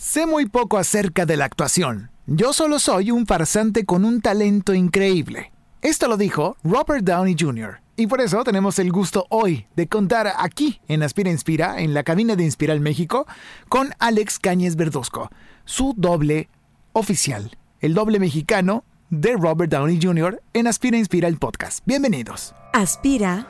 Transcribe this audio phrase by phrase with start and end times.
[0.00, 2.10] Sé muy poco acerca de la actuación.
[2.26, 5.52] Yo solo soy un farsante con un talento increíble.
[5.82, 7.82] Esto lo dijo Robert Downey Jr.
[7.96, 12.02] Y por eso tenemos el gusto hoy de contar aquí en Aspira Inspira, en la
[12.02, 13.26] cabina de Inspiral México,
[13.68, 15.30] con Alex Cáñez Verduzco,
[15.66, 16.48] su doble
[16.94, 20.42] oficial, el doble mexicano de Robert Downey Jr.
[20.54, 21.80] en Aspira Inspira el podcast.
[21.84, 22.54] Bienvenidos.
[22.72, 23.46] Aspira,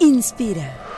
[0.00, 0.97] inspira.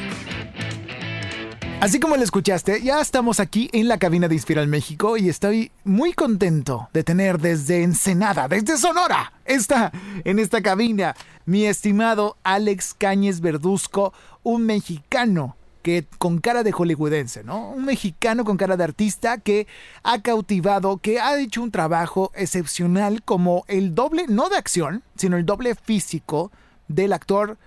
[1.81, 5.71] Así como lo escuchaste, ya estamos aquí en la cabina de Inspiral México y estoy
[5.83, 9.91] muy contento de tener desde Ensenada, desde Sonora, está
[10.23, 11.15] en esta cabina
[11.45, 17.71] mi estimado Alex Cáñez Verduzco, un mexicano que con cara de hollywoodense, ¿no?
[17.71, 19.65] Un mexicano con cara de artista que
[20.03, 25.35] ha cautivado, que ha hecho un trabajo excepcional como el doble, no de acción, sino
[25.35, 26.51] el doble físico
[26.87, 27.57] del actor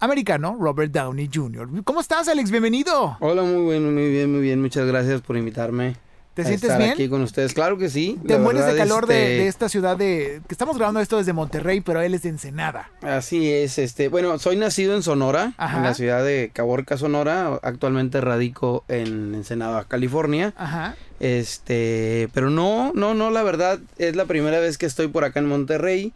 [0.00, 1.68] americano Robert Downey Jr.
[1.84, 2.50] ¿Cómo estás, Alex?
[2.50, 3.16] Bienvenido.
[3.20, 4.60] Hola, muy bien, muy bien, muy bien.
[4.60, 5.94] Muchas gracias por invitarme.
[6.34, 6.92] ¿Te sientes estar bien?
[6.92, 7.52] aquí con ustedes.
[7.52, 8.18] Claro que sí.
[8.26, 10.40] Te mueres de calor de, este, de esta ciudad de...
[10.46, 12.88] que estamos grabando esto desde Monterrey, pero él es de Ensenada.
[13.02, 15.78] Así es, este, bueno, soy nacido en Sonora, Ajá.
[15.78, 17.58] en la ciudad de Caborca, Sonora.
[17.62, 20.54] Actualmente radico en Ensenada, California.
[20.56, 20.94] Ajá.
[21.18, 25.40] Este, pero no, no, no, la verdad es la primera vez que estoy por acá
[25.40, 26.14] en Monterrey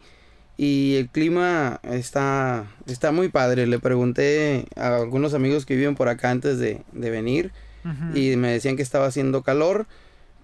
[0.57, 3.67] y el clima está, está muy padre.
[3.67, 7.51] Le pregunté a algunos amigos que viven por acá antes de, de venir
[7.83, 8.17] ujú.
[8.17, 9.85] y me decían que estaba haciendo calor,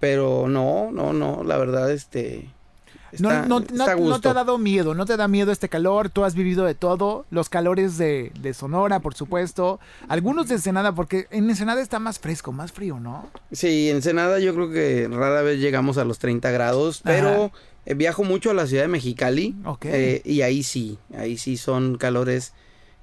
[0.00, 2.48] pero no, no, no, la verdad, este...
[3.18, 5.68] No, está- no, está no- no te ha dado miedo, no te da miedo este
[5.68, 10.54] calor, tú has vivido de todo, los calores de, de Sonora, por supuesto, algunos de
[10.54, 13.28] Ensenada, porque en Ensenada está más fresco, más frío, ¿no?
[13.50, 17.52] Sí, Ensenada yo creo que rara vez llegamos a los 30 grados, pero
[17.86, 19.86] eh, viajo mucho a la ciudad de Mexicali Ok.
[19.86, 22.52] eh, y ahí sí, ahí sí son calores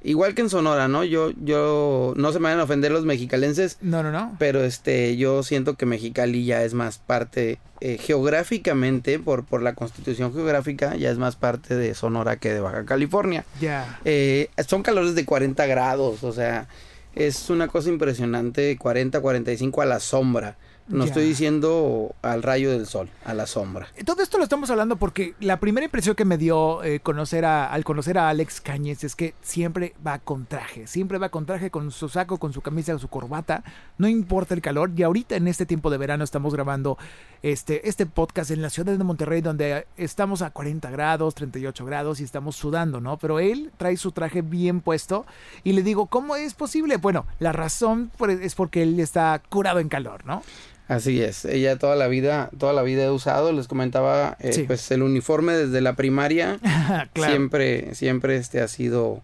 [0.02, 1.04] igual que en Sonora, ¿no?
[1.04, 4.34] Yo, yo, no se me van a ofender los mexicalenses, No, no, no.
[4.40, 9.76] pero este, yo siento que Mexicali ya es más parte, eh, geográficamente, por, por la
[9.76, 13.44] constitución geográfica, ya es más parte de Sonora que de Baja California.
[13.60, 14.00] Ya.
[14.06, 16.68] Eh, son calores de 40 grados, o sea,
[17.16, 20.56] es una cosa impresionante, 40, 45 a la sombra.
[20.90, 21.10] No Ya.
[21.10, 23.88] estoy diciendo al rayo del sol, a la sombra.
[24.06, 27.72] Todo esto lo estamos hablando porque la primera impresión que me dio eh, conocer a,
[27.72, 31.70] al conocer a Alex Cáñez es que siempre va con traje, siempre va con traje,
[31.70, 33.64] con su saco, con su camisa, con su corbata,
[34.00, 34.92] no importa el calor.
[34.96, 36.98] Y ahorita en este tiempo de verano estamos grabando
[37.44, 42.20] este, este podcast en la ciudad de Monterrey donde estamos a 40 grados, 38 grados
[42.20, 43.18] y estamos sudando, ¿no?
[43.18, 45.28] Pero él trae su traje bien puesto
[45.64, 46.98] y le digo, ¿cómo es posible?
[46.98, 50.42] Bueno, la razón por- es porque él está curado en calor, ¿no?
[50.90, 54.64] Así es, ella toda la vida, toda la vida he usado, les comentaba, eh, Sí.
[54.64, 56.60] pues el uniforme desde la primaria
[57.14, 57.32] claro.
[57.32, 59.22] siempre, siempre este ha sido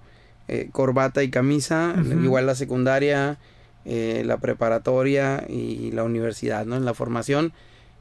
[0.47, 3.37] eh, corbata y camisa, igual la secundaria,
[3.83, 6.75] eh, la preparatoria y la universidad, ¿no?
[6.77, 7.51] En la formación.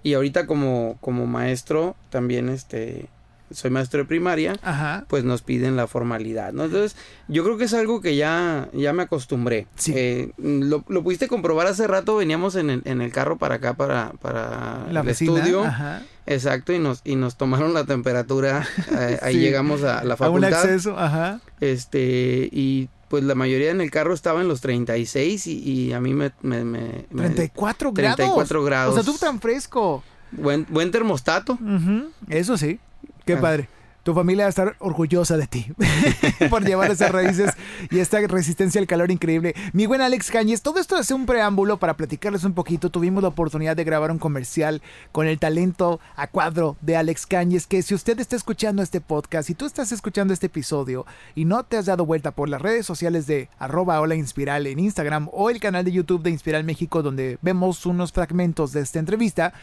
[0.03, 3.07] Y ahorita como, como maestro, también este,
[3.55, 5.05] soy maestro de primaria, Ajá.
[5.09, 6.65] pues nos piden la formalidad, ¿no?
[6.65, 6.97] Entonces,
[7.29, 9.67] yo creo que es algo que ya, ya me acostumbré.
[9.77, 9.93] Sí.
[9.97, 13.75] Eh, lo, lo pudiste comprobar hace rato, veníamos en el, en el carro para acá,
[13.75, 15.37] para, para La el vecina.
[15.39, 15.65] estudio.
[15.65, 16.03] Ajá.
[16.27, 18.67] Exacto, y nos, y nos tomaron la temperatura.
[18.99, 19.41] eh, ahí Sí.
[19.41, 20.55] llegamos a la A un facultad.
[20.55, 21.41] acceso, ajá.
[21.61, 26.01] Este, y pues la mayoría en el carro estaba en los 36 y, y a
[26.01, 26.33] mí me...
[26.43, 28.17] me, me- me- 34 grados.
[28.17, 28.93] 34 grados.
[28.93, 30.03] O sea, tú tan fresco.
[30.33, 31.53] buen, buen termostato.
[31.55, 32.81] Ujú, Eso sí.
[33.25, 33.69] Qué padre.
[34.05, 35.67] Tu familia va a estar orgullosa de ti
[36.51, 37.53] por llevar esas raíces
[37.91, 39.55] y esta resistencia al calor increíble.
[39.73, 42.91] Mi buen Alex Cañez, todo esto es un preámbulo para platicarles un poquito.
[42.91, 47.67] Tuvimos la oportunidad de grabar un comercial con el talento a cuadro de Alex Cañez,
[47.67, 51.65] que si usted está escuchando este podcast, si tú estás escuchando este episodio y no
[51.65, 55.49] te has dado vuelta por las redes sociales de arroba hola Inspiral en Instagram o
[55.49, 59.55] el canal de YouTube de Inspiral México donde vemos unos fragmentos de esta entrevista,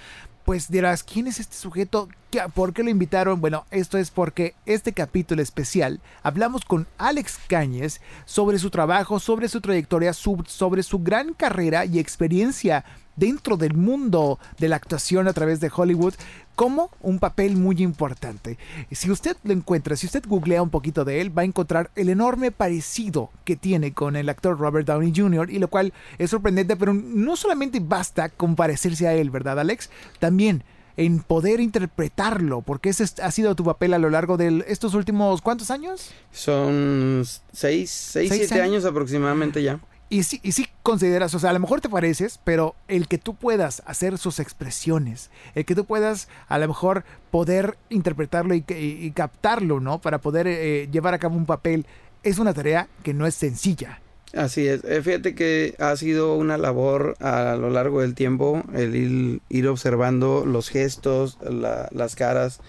[0.46, 2.10] pues dirás, ¿quién es este sujeto?
[2.32, 3.42] ¿Qué- ¿Por qué lo invitaron?
[3.42, 9.48] Bueno, esto es porque este capítulo especial hablamos con Alex Cáñez sobre su trabajo, sobre
[9.50, 12.84] su trayectoria, sobre su gran carrera y experiencia
[13.16, 16.14] dentro del mundo de la actuación a través de Hollywood
[16.56, 18.58] como un papel muy importante.
[18.92, 22.10] Si usted lo encuentra, si usted googlea un poquito de él, va a encontrar el
[22.10, 26.76] enorme parecido que tiene con el actor Robert Downey Jr., y lo cual es sorprendente,
[26.76, 29.90] pero no solamente basta con parecerse a él, ¿verdad, Alex?
[30.20, 30.64] También
[30.98, 35.42] en poder interpretarlo, porque ese ha sido tu papel a lo largo de estos últimos,
[35.42, 36.12] ¿cuántos años?
[36.32, 37.24] Son
[37.54, 38.86] seis, seis, siete años?
[38.86, 39.80] aproximadamente ya.
[40.12, 43.18] Y sí, y sí consideras, o sea, a lo mejor te pareces, pero el que
[43.18, 49.12] tú puedas hacer sus expresiones, el que tú puedas a lo mejor poder interpretarlo y,
[49.16, 50.02] captarlo, ¿no?
[50.02, 51.86] Para poder eh, llevar a cabo un papel,
[52.24, 54.02] es una tarea que no es sencilla.
[54.34, 54.84] Así es.
[54.84, 60.46] Eh, fíjate que ha sido una labor a lo largo del tiempo el ir, observando
[60.46, 62.60] los gestos, las caras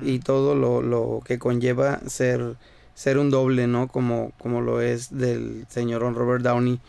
[0.00, 2.56] y todo lo, lo, que conlleva ser,
[2.94, 3.88] ser un doble, ¿no?
[3.88, 6.80] Como, como lo es del señor Robert Downey.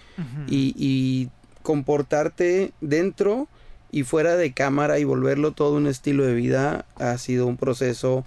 [0.48, 1.30] y, y
[1.62, 3.48] comportarte dentro
[3.92, 8.26] y fuera de cámara y volverlo todo un estilo de vida ha sido un proceso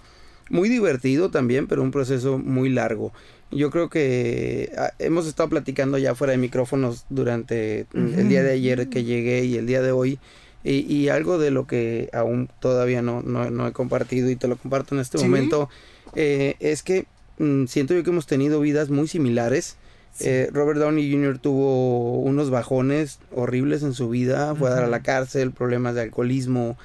[0.49, 3.13] muy divertido también, pero un proceso muy largo.
[3.51, 8.53] Yo creo que ah, hemos estado platicando ya fuera de micrófonos durante el día de
[8.53, 10.19] ayer que llegué y el día de hoy.
[10.61, 14.93] Y, algo de lo que aún todavía no, no, he compartido y te lo comparto
[14.93, 15.69] en este momento
[16.15, 17.05] eh, es que
[17.39, 19.77] mm, siento yo que hemos tenido vidas muy similares.
[20.21, 21.39] Eh, Robert Downey Jr.
[21.39, 26.01] tuvo unos bajones horribles en su vida, fue a dar a la cárcel, problemas de
[26.01, 26.77] alcoholismo,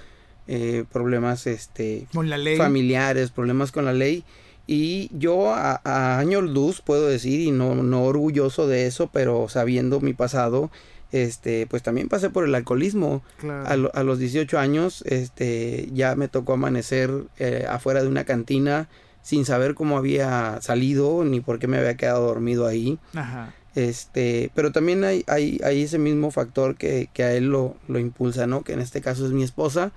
[0.47, 2.06] eh, problemas este,
[2.56, 4.25] familiares, problemas con la ley.
[4.67, 9.49] Y yo a, a años luz puedo decir, y no, no orgulloso de eso, pero
[9.49, 10.71] sabiendo mi pasado,
[11.15, 13.23] este, pues también pasé por el alcoholismo.
[13.47, 18.89] A, a, los 18 años, este, ya me tocó amanecer eh, afuera de una cantina
[19.25, 22.99] sin saber cómo había salido ni por qué me había quedado dormido ahí.
[23.75, 27.99] Este, pero también hay, hay, hay ese mismo factor que, que, a él lo, lo
[27.99, 28.62] impulsa, ¿no?
[28.62, 29.93] Que en este caso es mi esposa,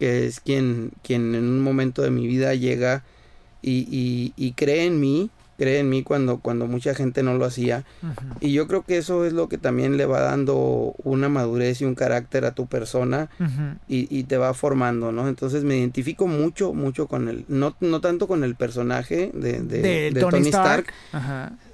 [0.00, 3.04] que es quien, quien en un momento de mi vida llega
[3.62, 7.84] y, y, cree en mí, cree en mí cuando, cuando mucha gente no lo hacía.
[8.40, 11.84] Y yo creo que eso es lo que también le va dando una madurez y
[11.84, 13.28] un carácter a tu persona
[13.88, 15.26] y, te va formando, ¿no?
[15.28, 17.44] Entonces me identifico mucho, mucho con él.
[17.48, 20.92] No, no tanto con el personaje de, de, Tony, Stark,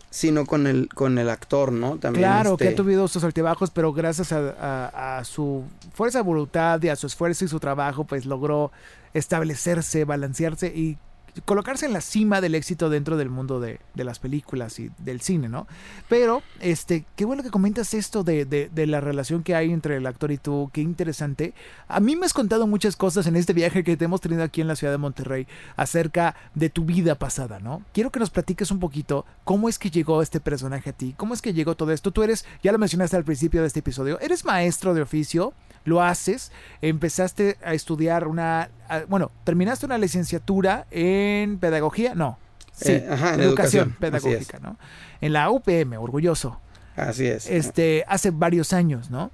[0.08, 1.98] sino con el, con el actor, ¿no?
[1.98, 6.24] También claro, que ha este tenido sus altibajos, pero gracias a, a, su fuerza de
[6.24, 8.72] voluntad y a su esfuerzo y su trabajo, pues logró
[9.12, 10.96] establecerse, balancearse y
[11.44, 15.48] colocarse en la cima del éxito dentro del mundo de, las películas y del cine,
[15.48, 15.66] ¿no?
[16.08, 20.06] Pero, este, qué bueno que comentas esto de, de, la relación que hay entre el
[20.06, 21.54] actor y tú, qué interesante.
[21.88, 24.60] A mí me has contado muchas cosas en este viaje que te hemos tenido aquí
[24.60, 25.46] en la ciudad de Monterrey
[25.76, 27.82] acerca de tu vida pasada, ¿no?
[27.92, 31.34] Quiero que nos platiques un poquito cómo es que llegó este personaje a ti, cómo
[31.34, 32.10] es que llegó todo esto.
[32.10, 35.54] Tú eres, ya lo mencionaste al principio de este episodio, eres maestro de oficio,
[35.84, 36.50] lo haces,
[36.80, 38.70] empezaste a estudiar una,
[39.08, 42.38] bueno, terminaste una licenciatura en pedagogía, no.
[42.72, 44.76] Sí, eh, en educación, pedagógica, ¿no?
[45.20, 46.60] En la UPM, orgulloso.
[46.96, 47.48] Así es.
[47.48, 49.30] Este, hace varios años, ¿no?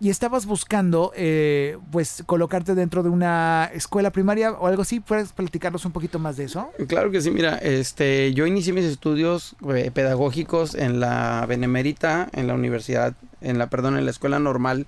[0.00, 4.98] Y estabas buscando, eh, pues, colocarte dentro de una escuela primaria o algo así.
[4.98, 6.70] ¿Puedes platicarnos un poquito más de eso?
[6.88, 12.46] Claro que sí, mira, este, yo inicié mis estudios eh, pedagógicos en la Benemérita, en
[12.46, 14.86] la universidad, en la, perdón, en la escuela normal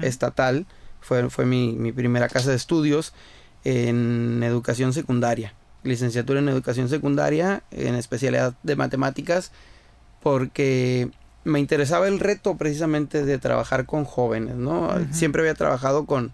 [0.00, 0.64] estatal.
[1.00, 3.12] Fue, fue mi, mi primera casa de estudios
[3.64, 5.52] en educación secundaria.
[5.82, 9.52] Licenciatura en educación secundaria, en especialidad de matemáticas,
[10.22, 11.10] porque
[11.44, 14.90] me interesaba el reto precisamente de trabajar con jóvenes, ¿no?
[15.12, 16.32] Siempre había trabajado con,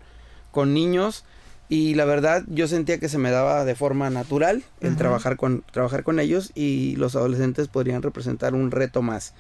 [0.51, 1.25] con niños
[1.69, 5.63] y la verdad yo sentía que se me daba de forma natural el trabajar, con,
[5.73, 9.35] trabajar con ellos y los adolescentes podrían representar un reto más.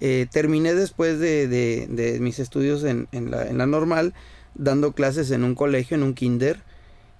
[0.00, 4.12] Eh, terminé después de, de, mis estudios en, en, la, en, la, normal
[4.54, 6.60] dando clases en un colegio, en un kinder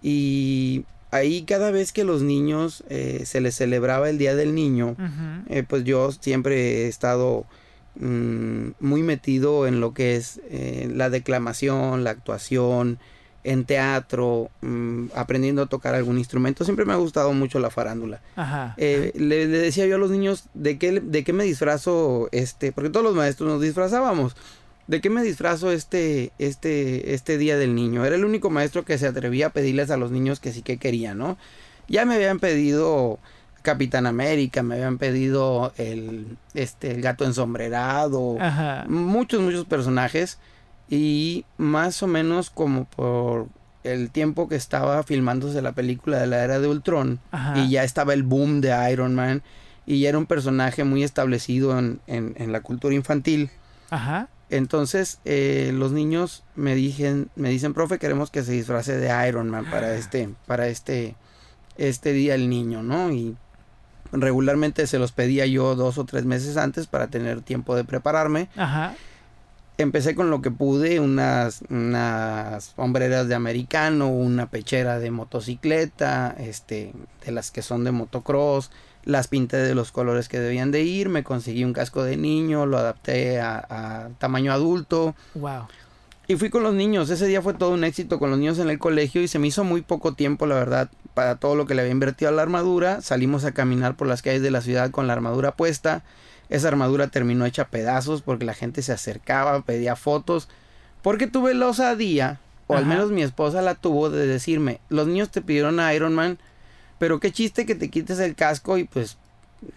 [0.02, 4.96] y ahí cada vez que los niños eh, se les celebraba el Día del Niño,
[5.48, 7.46] eh, pues yo siempre he estado
[7.96, 12.98] Mm, muy metido en lo que es eh, la declamación, la actuación,
[13.44, 16.64] en teatro, mm, aprendiendo a tocar algún instrumento.
[16.64, 18.20] Siempre me ha gustado mucho la farándula.
[18.78, 22.90] Eh, le, decía yo a los niños de qué, de qué me disfrazo, este, porque
[22.90, 24.34] todos los maestros nos disfrazábamos.
[24.86, 28.04] ¿De qué me disfrazo este, este, este día del niño?
[28.04, 30.78] Era el único maestro que se atrevía a pedirles a los niños que sí que
[30.78, 31.38] querían, ¿no?
[31.88, 33.18] Ya me habían pedido
[33.64, 38.36] Capitán América, me habían pedido el, este, el gato ensombrerado,
[38.88, 40.38] muchos, muchos personajes.
[40.90, 43.48] Y más o menos como por
[43.82, 47.20] el tiempo que estaba filmándose la película de la era de Ultron
[47.56, 49.42] y ya estaba el boom de Iron Man
[49.86, 53.50] y ya era un personaje muy establecido en, en, la cultura infantil.
[54.50, 59.48] Entonces, eh, los niños me, dicen, me dicen, profe, queremos que se disfrace de Iron
[59.48, 61.16] Man para este, para este,
[61.78, 63.10] este día el niño, ¿no?
[63.10, 63.36] Y
[64.20, 68.48] regularmente se los pedía yo dos o tres meses antes para tener tiempo de prepararme.
[68.56, 68.94] Ajá.
[69.76, 76.92] Empecé con lo que pude, unas, unas hombreras de americano, una pechera de motocicleta, este,
[77.24, 78.70] de las que son de motocross,
[79.04, 82.66] las pinté de los colores que debían de ir, me conseguí un casco de niño,
[82.66, 85.16] lo adapté a, a tamaño adulto.
[85.34, 85.66] Wow.
[86.28, 88.70] Y fui con los niños, ese día fue todo un éxito con los niños en
[88.70, 91.74] el colegio y se me hizo muy poco tiempo, la verdad, para todo lo que
[91.74, 93.00] le había invertido a la armadura.
[93.00, 96.02] Salimos a caminar por las calles de la ciudad con la armadura puesta.
[96.50, 100.48] Esa armadura terminó hecha pedazos porque la gente se acercaba, pedía fotos.
[101.02, 105.30] Porque tuve la osadía, o al menos mi esposa la tuvo, de decirme, los niños
[105.30, 106.38] te pidieron a Iron Man,
[106.98, 109.18] pero qué chiste que te quites el casco y pues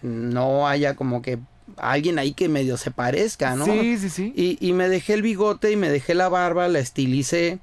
[0.02, 1.38] no haya como que
[1.76, 3.66] alguien ahí que medio se parezca, ¿no?
[3.66, 4.32] Sí, sí, sí.
[4.34, 7.58] Y, y me dejé el bigote y me dejé la barba, la estilicé.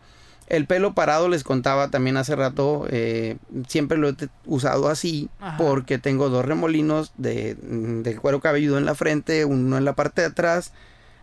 [0.47, 3.37] El pelo parado les contaba también hace rato, eh,
[3.67, 5.57] siempre lo he usado así Ajá.
[5.57, 10.21] porque tengo dos remolinos de, de cuero cabelludo en la frente, uno en la parte
[10.21, 10.71] de atrás,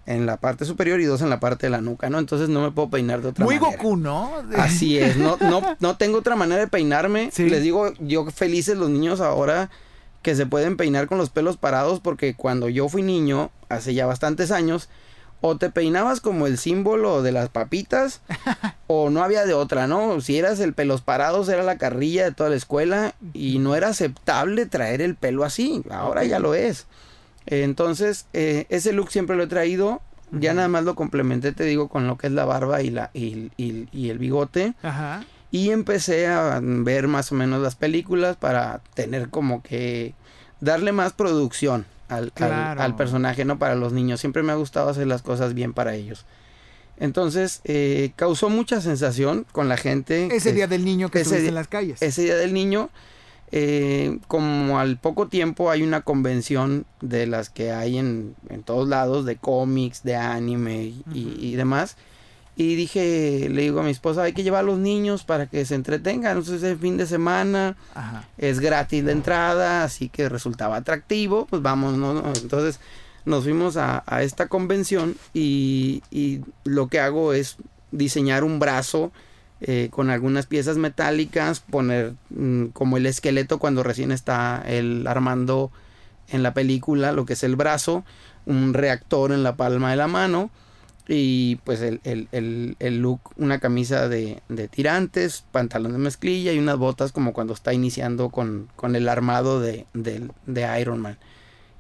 [0.07, 2.19] en la parte superior y dos en la parte de la nuca, ¿no?
[2.19, 3.77] Entonces no me puedo peinar de otra Muy manera.
[3.77, 4.33] Goku, ¿no?
[4.57, 7.31] Así es, no, no, no tengo otra manera de peinarme.
[7.33, 7.49] Sí.
[7.49, 9.71] Les digo, yo felices los niños ahora
[10.23, 14.07] que se pueden peinar con los pelos parados porque cuando yo fui niño, hace ya
[14.07, 14.89] bastantes años,
[15.43, 18.23] o te peinabas como el símbolo de las papitas
[18.87, 20.21] o no había de otra, ¿no?
[20.23, 23.89] Si eras el pelos parados era la carrilla de toda la escuela y no era
[23.89, 26.87] aceptable traer el pelo así, ahora ya lo es.
[27.47, 31.89] Entonces, eh, ese look siempre lo he traído, ya nada más lo complementé, te digo,
[31.89, 34.75] con lo que es la barba y, la, y, y- y el bigote.
[34.83, 35.25] Ajá.
[35.51, 40.15] Y empecé a ver más o menos las películas para tener como que
[40.61, 41.85] darle más producción
[42.17, 42.81] al, al- Claro.
[42.83, 43.59] al personaje, ¿no?
[43.59, 44.21] Para los niños.
[44.21, 46.25] Siempre me ha gustado hacer las cosas bien para ellos.
[46.99, 50.29] Entonces, eh, causó mucha sensación con la gente.
[50.35, 52.01] Ese Eh, día del niño que estuviste en las calles.
[52.03, 52.91] ese día del niño,
[53.51, 58.89] eh, como al poco tiempo hay una convención de las que hay en, en todos
[58.89, 61.97] lados, de cómics, de anime y demás.
[62.55, 65.65] Y dije, le digo a mi esposa, hay que llevar a los niños para que
[65.65, 66.37] se entretengan.
[66.37, 68.29] Entonces, el fin de semana Ajá.
[68.37, 72.13] es gratis la entrada, así que resultaba atractivo, pues vamos, ¿no?
[72.13, 72.33] ¿no?
[72.35, 72.79] Entonces
[73.25, 77.57] nos fuimos a, a esta convención y, y lo que hago es
[77.91, 79.13] diseñar un brazo
[79.61, 85.71] eh, con algunas piezas metálicas, poner mm, como el esqueleto cuando recién está el armando
[86.29, 88.05] en la película, lo que es el brazo,
[88.45, 90.51] un reactor en la palma de la mano
[91.09, 96.53] y pues el, el- el- el look, una camisa de, de tirantes, pantalón de mezclilla
[96.53, 101.19] y unas botas como cuando está iniciando con, con el armado de, de Iron Man.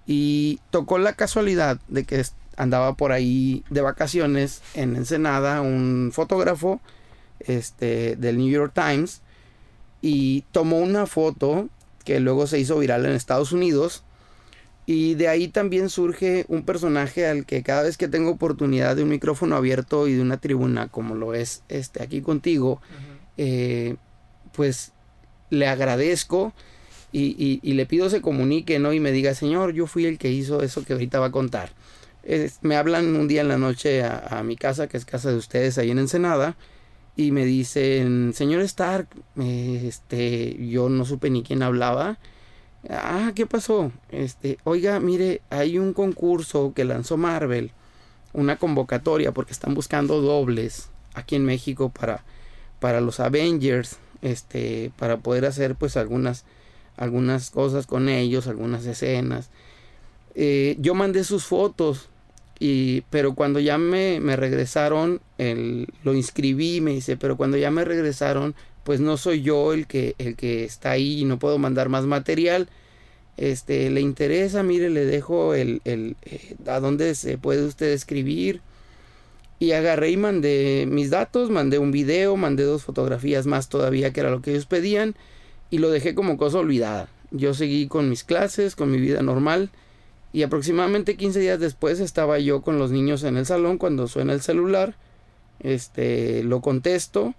[0.07, 2.25] Y tocó la casualidad de que
[2.57, 6.81] andaba por ahí de vacaciones en Ensenada un fotógrafo
[7.41, 9.23] este, del New York Times
[10.01, 11.69] y tomó una foto
[12.05, 14.03] que luego se hizo viral en Estados Unidos
[14.87, 19.03] y de ahí también surge un personaje al que cada vez que tengo oportunidad de
[19.05, 22.81] un micrófono abierto y de una tribuna como lo es este aquí contigo,
[23.37, 23.97] eh,
[24.53, 24.93] pues
[25.51, 26.53] le agradezco
[27.13, 28.93] y, y- y le pido se comunique, ¿no?
[28.93, 31.71] Y me diga, señor, yo fui el que hizo eso que ahorita va a contar.
[32.25, 35.31] Es- me hablan un día en la noche a, a mi casa, que es casa
[35.31, 36.57] de ustedes ahí en Ensenada,
[37.17, 42.19] y me dicen, señor Stark, este, yo no supe ni quién hablaba.
[42.89, 43.93] Ah, ¿qué pasó?
[44.11, 47.71] Este, oiga, mire, hay un concurso que lanzó Marvel,
[48.33, 52.25] una convocatoria porque están buscando dobles aquí en México para,
[52.81, 56.45] para los Avengers, este, para poder hacer pues algunas,
[56.97, 59.51] algunas cosas con ellos, algunas escenas.
[60.35, 62.09] Eh, yo mandé sus fotos,
[62.59, 67.71] y, pero cuando ya me, me regresaron, el, lo inscribí, me dice, pero cuando ya
[67.71, 71.59] me regresaron, pues no soy yo el que, el que está ahí y no puedo
[71.59, 72.69] mandar más material.
[73.37, 78.61] Este, le interesa, mire, le dejo el, el eh, a dónde se puede usted escribir.
[79.59, 84.21] Y agarré y mandé mis datos, mandé un video, mandé dos fotografías más todavía, que
[84.21, 85.15] era lo que ellos pedían,
[85.71, 87.09] y lo dejé como cosa olvidada.
[87.31, 89.71] Yo seguí con mis clases, con mi vida normal,
[90.33, 94.33] y aproximadamente 15 días después estaba yo con los niños en el salón cuando suena
[94.33, 94.97] el celular,
[95.61, 97.35] este, lo contesto,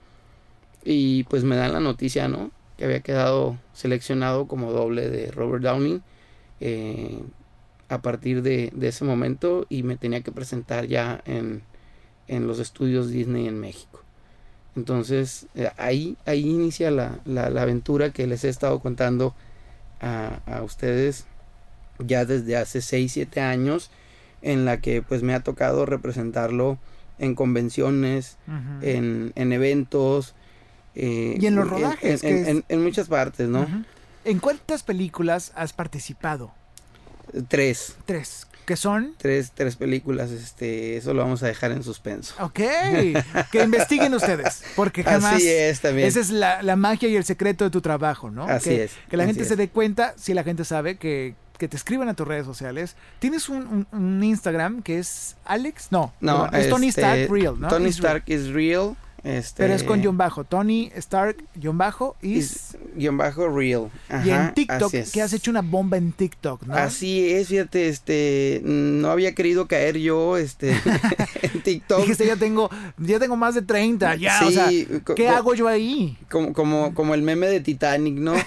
[0.86, 2.52] y pues me dan la noticia, ¿no?
[2.78, 6.02] Que había quedado seleccionado como doble de Robert Downey
[6.60, 7.20] eh,
[7.90, 11.62] a partir de, de ese momento y me tenía que presentar ya en,
[12.28, 14.02] en los estudios Disney en México.
[14.76, 19.36] Entonces eh, ahí, ahí inicia la, la- la aventura que les he estado contando
[20.02, 21.26] a, a ustedes
[22.00, 23.92] ya desde hace 6, 7 años.
[24.42, 26.78] en la que pues me ha tocado representarlo
[27.20, 28.38] en convenciones,
[28.82, 30.34] en, en eventos.
[30.96, 33.68] Eh, Y en los rodajes, que es- en- en muchas partes, ¿no?
[34.26, 36.52] ¿En cuántas películas has participado?
[37.48, 38.48] Tres, Tres.
[38.66, 39.14] ¿Qué son?
[39.18, 42.34] tres, tres películas, este, eso lo vamos a dejar en suspenso.
[42.40, 42.60] Ok.
[43.52, 44.64] Que investiguen ustedes.
[44.78, 45.34] Porque jamás.
[45.36, 46.08] Así es también.
[46.08, 48.46] Esa es la, la magia y el secreto de tu trabajo, ¿no?
[48.46, 49.50] Así que, es, Que la así gente es.
[49.50, 52.96] se dé cuenta, si la gente sabe, que, que te escriban a tus redes sociales.
[53.20, 55.88] Tienes un, un- un Instagram que es Alex.
[55.92, 57.68] No, No, perdón, es Tony este, Stark Real, ¿no?
[57.68, 58.16] Tony Is real.
[58.18, 58.96] Stark is real.
[59.24, 60.44] Este, Pero es con guion bajo.
[60.44, 62.78] Tony Stark guion bajo is.
[62.96, 63.90] guion bajo real.
[64.26, 65.12] y en TikTok, es.
[65.14, 66.76] que has hecho una bomba en TikTok, ¿no?
[66.76, 70.72] Así es, fíjate, este, no había querido caer yo, este,
[71.42, 72.02] en TikTok.
[72.02, 75.70] Dijiste, ya tengo, ya tengo más de 30, ya, o sea, Sí, ¿qué hago yo
[75.70, 76.18] ahí?
[76.30, 78.34] Como, como, como el meme de Titanic, ¿no?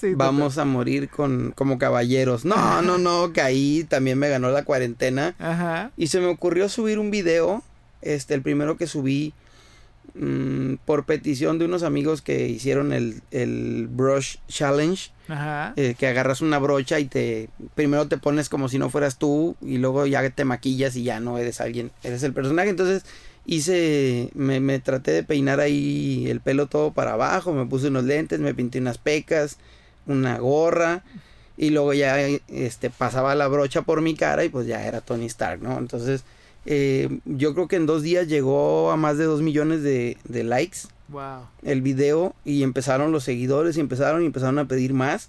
[0.00, 2.44] Sí, Vamos a morir con, como caballeros.
[2.44, 5.34] No, no, no, caí, también me ganó la cuarentena.
[5.38, 5.90] Ajá.
[5.96, 7.62] Y se me ocurrió subir un video,
[8.00, 9.34] este, el primero que subí
[10.14, 15.72] mm, por petición de unos amigos que hicieron el, el Brush Challenge, Ajá.
[15.76, 19.56] eh, que agarras una brocha y te, primero te pones como si no fueras tú
[19.60, 22.70] y luego ya te maquillas y ya no eres alguien, eres el personaje.
[22.70, 23.04] Entonces
[23.46, 28.04] hice, me, me traté de peinar ahí el pelo todo para abajo, me puse unos
[28.04, 29.58] lentes, me pinté unas pecas,
[30.06, 31.02] una gorra.
[31.56, 35.26] Y luego ya este, pasaba la brocha por mi cara y pues ya era Tony
[35.26, 35.76] Stark, ¿no?
[35.78, 36.24] Entonces,
[36.72, 40.44] eh, yo creo que en dos días llegó a más de dos millones de, de
[40.44, 41.40] likes Wow.
[41.64, 45.28] el video y empezaron los seguidores y empezaron y empezaron a pedir más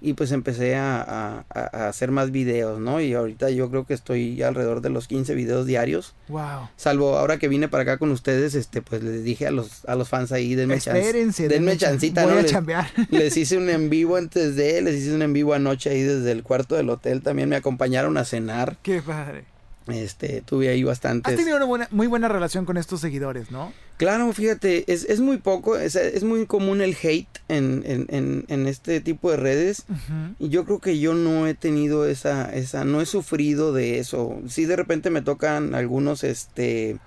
[0.00, 3.00] y pues empecé a, a- a- a hacer más videos, ¿no?
[3.02, 6.70] Y ahorita yo creo que estoy alrededor de los 15 videos diarios, Wow.
[6.76, 9.96] salvo ahora que vine para acá con ustedes, este pues les dije a los a
[9.96, 10.98] los fans ahí denme chance.
[11.00, 11.48] Espérense.
[11.48, 12.38] denme chan- chancita, Voy ¿no?
[12.38, 12.86] a Les- chambear.
[13.10, 16.32] Les hice un en vivo antes de, les hice un en vivo anoche ahí desde
[16.32, 18.78] el cuarto del hotel, también me acompañaron a cenar.
[18.82, 19.44] Qué padre.
[19.88, 23.72] Este, tuve ahí Has bastantes tenido una buena, muy buena relación con estos seguidores, ¿no?
[23.96, 28.44] Claro, fíjate, es, es muy poco, es, es muy común el hate en, en, en,
[28.48, 29.84] en este tipo de redes.
[29.88, 30.34] Ujú.
[30.38, 34.40] Y yo creo que yo no he tenido esa, esa, no he sufrido de eso.
[34.46, 36.98] Sí, de repente me tocan algunos, este,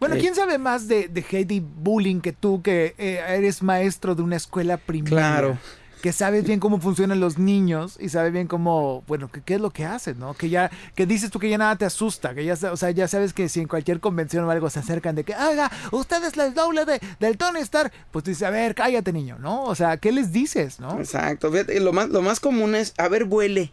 [0.00, 3.62] Bueno, Eh, ¿quién sabe más de, de hate y bullying que tú, que eh, eres
[3.62, 5.16] maestro de una escuela primaria?
[5.16, 5.58] claro,
[6.02, 9.70] Que sabes bien cómo funcionan los niños y sabes bien cómo, bueno, qué es lo
[9.70, 10.34] que hacen, ¿no?
[10.34, 13.08] Que ya, que dices tú que ya nada te asusta, que ya, o sea, ya
[13.08, 16.36] sabes que si en cualquier convención o algo se acercan de que, haga, usted es
[16.36, 19.64] el doble de, del Tony Stark, pues tú dices, a ver, cállate niño, ¿no?
[19.64, 20.98] O sea, ¿qué les dices, no?
[20.98, 21.50] exacto.
[21.50, 23.72] Fíjate, lo más, lo más común es, a ver, vuele.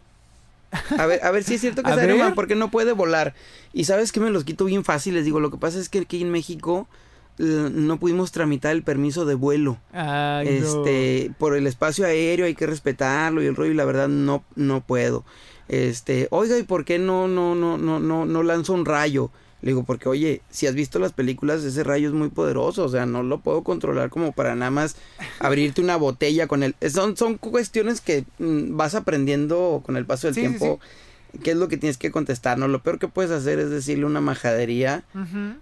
[0.97, 2.33] A ver, a ver si es cierto que ver.
[2.33, 3.35] porque no puede volar.
[3.73, 5.13] Y sabes que me los quito bien fácil.
[5.13, 6.87] Les digo, lo que pasa es que aquí en México
[7.37, 9.77] no pudimos tramitar el permiso de vuelo.
[9.91, 10.85] Ay, no.
[10.85, 14.43] este por el espacio aéreo hay que respetarlo y el rollo y la verdad no
[14.55, 15.23] no puedo
[15.67, 19.69] este oiga y por qué no no no no no no lanzo un rayo le
[19.69, 23.05] digo porque oye si has visto las películas ese rayo es muy poderoso o sea
[23.05, 24.97] no lo puedo controlar como para nada más
[25.39, 30.27] abrirte una botella con él son son cuestiones que mm, vas aprendiendo con el paso
[30.27, 30.79] del Sí, sí, tiempo
[31.41, 34.05] qué es lo que tienes que contestar no lo peor que puedes hacer es decirle
[34.05, 35.03] una majadería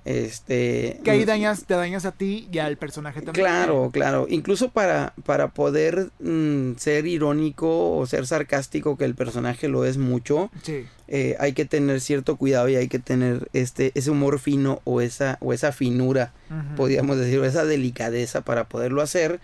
[0.05, 3.45] este Que ahí dañas, te dañas a ti y al personaje también.
[3.45, 4.25] Claro, claro.
[4.29, 9.97] Incluso para, para poder mm, ser irónico o ser sarcástico, que el personaje lo es
[9.97, 10.85] mucho, Sí.
[11.07, 15.01] eh, hay que tener cierto cuidado y hay que tener este, ese humor fino o
[15.01, 16.33] esa, o esa finura,
[16.75, 19.39] podríamos decir, o esa delicadeza para poderlo hacer,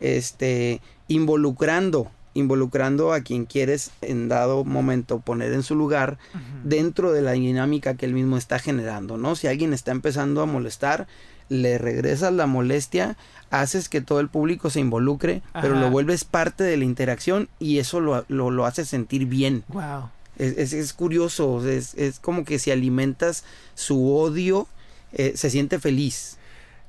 [0.00, 6.18] este, involucrando, involucrando a quien quieres en dado momento poner en su lugar
[6.64, 9.34] dentro de la dinámica que él mismo está generando, ¿no?
[9.36, 11.08] Si alguien está empezando a molestar,
[11.48, 13.16] le regresas la molestia,
[13.50, 17.78] haces que todo el público se involucre, pero lo vuelves parte de la interacción y
[17.78, 19.64] eso lo, lo, lo hace sentir bien.
[19.68, 20.10] Wow.
[20.38, 24.68] Es, es, es curioso, es, es como que si alimentas su odio,
[25.12, 26.38] eh, se siente feliz.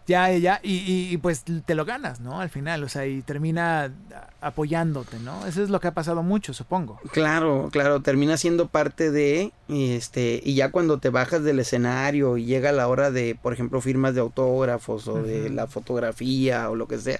[0.07, 2.41] Ya, ya, y, y, y, pues te lo ganas, ¿no?
[2.41, 3.93] Al final, o sea, y termina
[4.41, 5.45] apoyándote, ¿no?
[5.45, 6.99] Eso es lo que ha pasado mucho, supongo.
[7.11, 12.37] Claro, claro, termina siendo parte de, y este, y ya cuando te bajas del escenario
[12.37, 16.75] y llega la hora de, por ejemplo, firmas de autógrafos o de la fotografía o
[16.75, 17.19] lo que sea,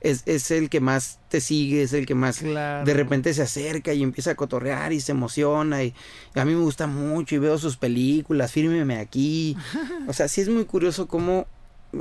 [0.00, 2.84] es, es el que más te sigue, es el que más Claro.
[2.84, 5.94] de repente se acerca y empieza a cotorrear y se emociona y,
[6.34, 9.56] y a mí me gusta mucho y veo sus películas, fírmeme aquí.
[10.08, 11.46] O sea, sí es muy curioso cómo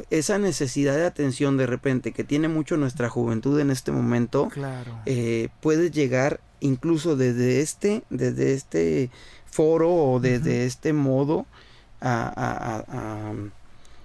[0.09, 4.99] esa necesidad de atención de repente que tiene mucho nuestra juventud en este momento, Claro.
[5.05, 9.09] eh, puedes llegar incluso desde este, desde este
[9.45, 11.45] foro o desde este modo
[12.01, 13.33] a, a, a- a-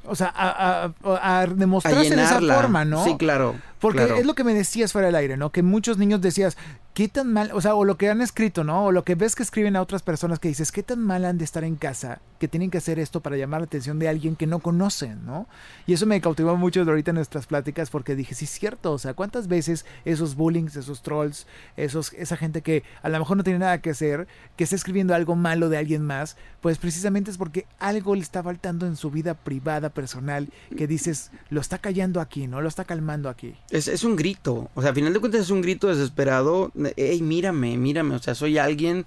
[0.05, 3.05] o sea, a, demostrarse de esa forma, ¿no?
[3.05, 3.55] Sí, claro.
[3.83, 4.15] Porque claro.
[4.15, 5.51] es lo que me decías fuera del aire, ¿no?
[5.51, 6.57] Que muchos niños decías,
[6.95, 8.87] qué tan mal, o sea, o lo que han escrito, ¿no?
[8.87, 11.39] O lo que ves que escriben a otras personas que dices, qué tan mal han
[11.39, 14.37] de estar en casa, que tienen que hacer esto para llamar la atención de alguien
[14.37, 15.49] que no conocen, ¿no?
[15.87, 18.93] Y eso me cautivó mucho de ahorita en nuestras pláticas porque dije, sí es cierto,
[18.93, 23.37] o sea, ¿cuántas veces esos bullings, esos trolls, esos, esa gente que a lo mejor
[23.37, 27.31] no tiene nada que hacer, que está escribiendo algo malo de alguien más, pues precisamente
[27.31, 31.79] es porque algo le está faltando en su vida privada, personal, que dices, lo está
[31.79, 32.61] callando aquí, ¿no?
[32.61, 33.57] Lo está calmando aquí.
[33.73, 37.23] Es, es un grito, o sea, al final de cuentas es un grito desesperado hey,
[37.23, 39.07] mírame, mírame, o sea, soy alguien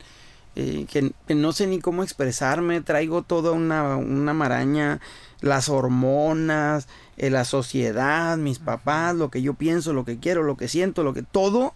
[0.55, 5.01] eh, que, no sé ni cómo expresarme, traigo toda una, una maraña,
[5.41, 10.57] las hormonas, eh, la sociedad, mis papás, lo que yo pienso, lo que quiero, lo
[10.57, 11.73] que siento, lo que todo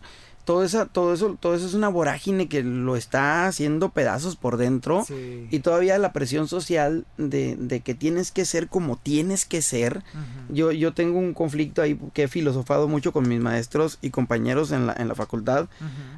[0.50, 4.58] todo, esa, todo, eso, todo eso es una vorágine que lo está haciendo pedazos por
[4.58, 5.06] dentro.
[5.52, 10.02] Y todavía la presión social de, que tienes que ser como tienes que ser.
[10.50, 14.72] yo, yo tengo un conflicto ahí que he filosofado mucho con mis maestros y compañeros
[14.72, 15.70] en la, en la facultad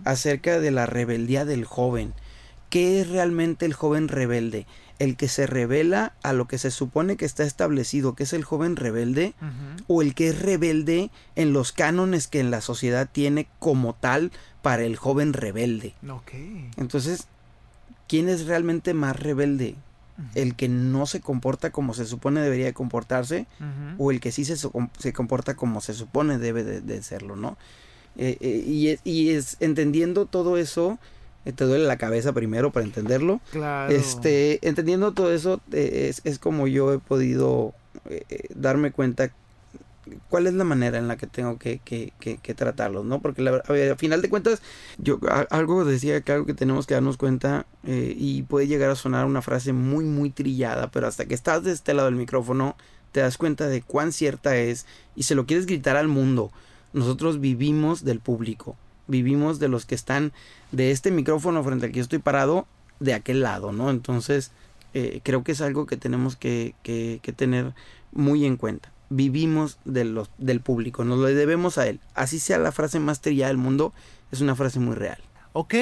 [0.06, 2.14] acerca de la rebeldía del joven.
[2.70, 4.66] ¿Qué es realmente el joven rebelde?
[5.02, 8.44] El que se revela a lo que se supone que está establecido, que es el
[8.44, 9.34] joven rebelde,
[9.88, 14.32] o el que es rebelde en los cánones que en la sociedad tiene como tal
[14.62, 15.96] para el joven rebelde.
[16.78, 17.26] Entonces,
[18.08, 19.76] ¿quién es realmente más rebelde?
[20.36, 23.48] ¿El que no se comporta como se supone debería de comportarse?
[23.98, 27.58] ¿O el que sí se, se comporta como se supone debe de, serlo, no?
[28.18, 31.00] Eh, eh, y, y es entendiendo todo eso,
[31.44, 33.42] te duele la cabeza primero para entenderlo.
[33.52, 33.92] Claro.
[33.92, 37.74] Este, entendiendo todo eso, eh, es, como yo he podido
[38.10, 39.32] eh, darme cuenta
[40.30, 43.22] cuál es la manera en la que tengo que, que, que, tratarlos, ¿no?
[43.22, 44.62] Porque la, a, final de cuentas,
[44.98, 49.26] yo algo decía que algo que tenemos que darnos cuenta y puede llegar a sonar
[49.26, 52.76] una frase muy, muy trillada, pero hasta que estás de este lado del micrófono,
[53.12, 56.52] te das cuenta de cuán cierta es y se lo quieres gritar al mundo.
[56.94, 58.76] Nosotros vivimos del público
[59.12, 60.32] vivimos de los que están
[60.72, 62.66] de este micrófono frente al que yo estoy parado,
[63.00, 63.90] de aquel lado, ¿no?
[63.90, 64.52] Entonces,
[64.94, 67.74] eh, creo que es algo que tenemos que, que, que, tener
[68.12, 68.92] muy en cuenta.
[69.10, 72.00] Vivimos de los, del público, nos lo debemos a él.
[72.14, 73.94] Así sea la frase más trillada del mundo,
[74.32, 75.18] es una frase muy real.
[75.54, 75.76] Ok,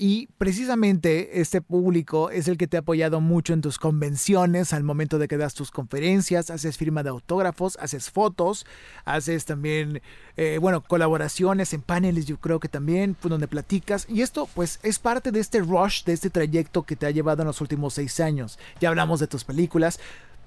[0.00, 4.84] y precisamente este público es el que te ha apoyado mucho en tus convenciones al
[4.84, 8.64] momento de que das tus conferencias, haces firma de autógrafos, haces fotos,
[9.04, 10.00] haces también,
[10.36, 14.06] eh, bueno, colaboraciones en paneles, yo creo que también, pues, donde platicas.
[14.08, 17.42] Y esto pues es parte de este rush, de este trayecto que te ha llevado
[17.42, 18.56] en los últimos seis años.
[18.80, 19.98] Ya hablamos de tus películas,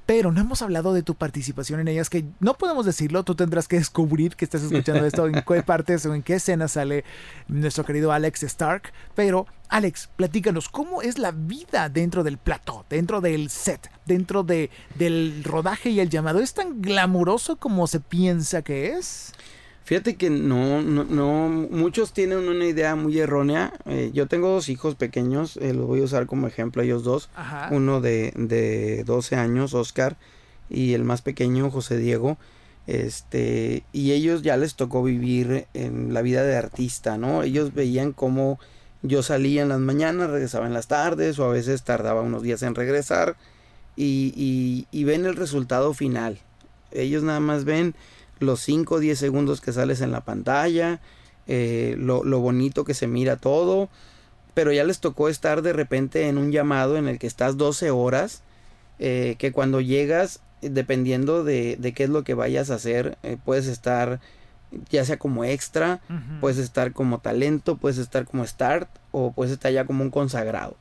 [0.06, 3.68] pero no hemos hablado de tu participación en ellas, que no podemos decirlo, tú tendrás
[3.68, 7.04] que descubrir que estás escuchando esto, en qué partes o en qué escena sale
[7.48, 8.92] nuestro querido Alex Stark.
[9.16, 14.70] Pero, Alex, platícanos, ¿cómo es la vida dentro del plató, dentro del set, dentro de,
[14.96, 16.40] del rodaje y el llamado?
[16.40, 19.34] ¿Es tan glamuroso como se piensa que es?
[19.92, 23.74] Fíjate que no, no, no, muchos tienen una idea muy errónea.
[23.86, 27.30] Eh, yo tengo dos hijos pequeños, eh, los voy a usar como ejemplo, ellos dos.
[27.72, 30.16] Uno de, de 12 años, Oscar,
[30.70, 32.38] y el más pequeño, José Diego.
[32.88, 37.44] Este, y ellos ya les tocó vivir en la vida de artista, ¿no?
[37.44, 38.62] Ellos veían cómo
[39.02, 42.64] yo salía en las mañanas, regresaba en las tardes, o a veces tardaba unos días
[42.64, 43.36] en regresar,
[43.98, 46.40] y, y, y ven el resultado final.
[46.92, 47.94] Ellos nada más ven
[48.42, 51.00] los 5 o 10 segundos que sales en la pantalla,
[51.48, 53.90] eh, lo, bonito que se mira todo,
[54.54, 57.92] pero ya les tocó estar de repente en un llamado en el que estás 12
[57.92, 58.44] horas,
[59.00, 63.68] eh, que cuando llegas, dependiendo de, qué es lo que vayas a hacer, eh, puedes
[63.68, 64.20] estar
[64.90, 66.00] ya sea como extra,
[66.40, 70.78] puedes estar como talento, puedes estar como start o puedes estar ya como un consagrado.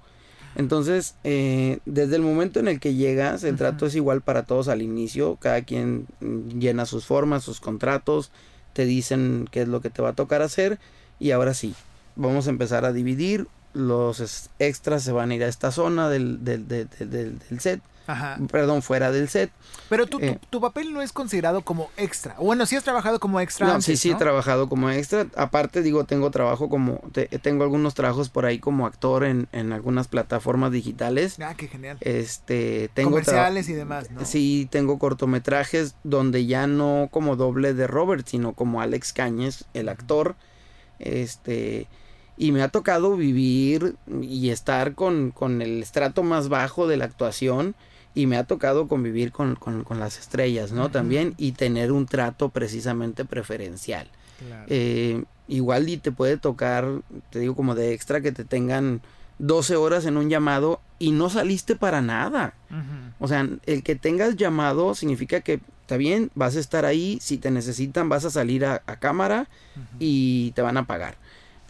[0.56, 4.68] Entonces, eh, desde el momento en el que llegas, el trato es igual para todos
[4.68, 8.30] al inicio, cada quien llena sus formas, sus contratos,
[8.72, 10.78] te dicen qué es lo que te va a tocar hacer
[11.18, 11.74] y ahora sí,
[12.16, 16.44] vamos a empezar a dividir, los extras se van a ir a esta zona del,
[16.44, 17.80] del, del, del set
[18.50, 19.50] Perdón, fuera del set.
[19.88, 22.34] Pero tu, eh, tu, papel no es considerado como extra.
[22.38, 23.66] Bueno, sí has trabajado como extra.
[23.66, 25.26] No, sí, sí, he trabajado como extra.
[25.36, 27.00] Aparte, digo, tengo trabajo como.
[27.42, 31.38] tengo algunos trabajos por ahí como actor en, en, algunas plataformas digitales.
[31.40, 31.98] Ah, qué genial.
[32.00, 33.10] Este, tengo.
[33.10, 34.24] Comerciales y demás, ¿no?
[34.24, 39.88] Sí, tengo cortometrajes donde ya no como doble de Robert, sino como Alex Cañes, el
[39.88, 40.36] actor.
[40.98, 41.88] Este
[42.40, 47.04] y me ha tocado vivir y estar con, con, el estrato más bajo de la
[47.04, 47.74] actuación
[48.14, 49.58] y me ha tocado convivir con,
[49.98, 50.90] las estrellas, ¿no?
[50.90, 54.08] También y tener un trato precisamente preferencial.
[54.68, 56.88] Eh, igual y te puede tocar,
[57.28, 59.02] te digo como de extra, que te tengan
[59.38, 62.54] 12 horas en un llamado y no saliste para nada.
[63.18, 67.36] O sea, el que tengas llamado significa que está bien, vas a estar ahí, si
[67.36, 69.48] te necesitan vas a salir a, cámara
[69.98, 71.18] y te van a pagar.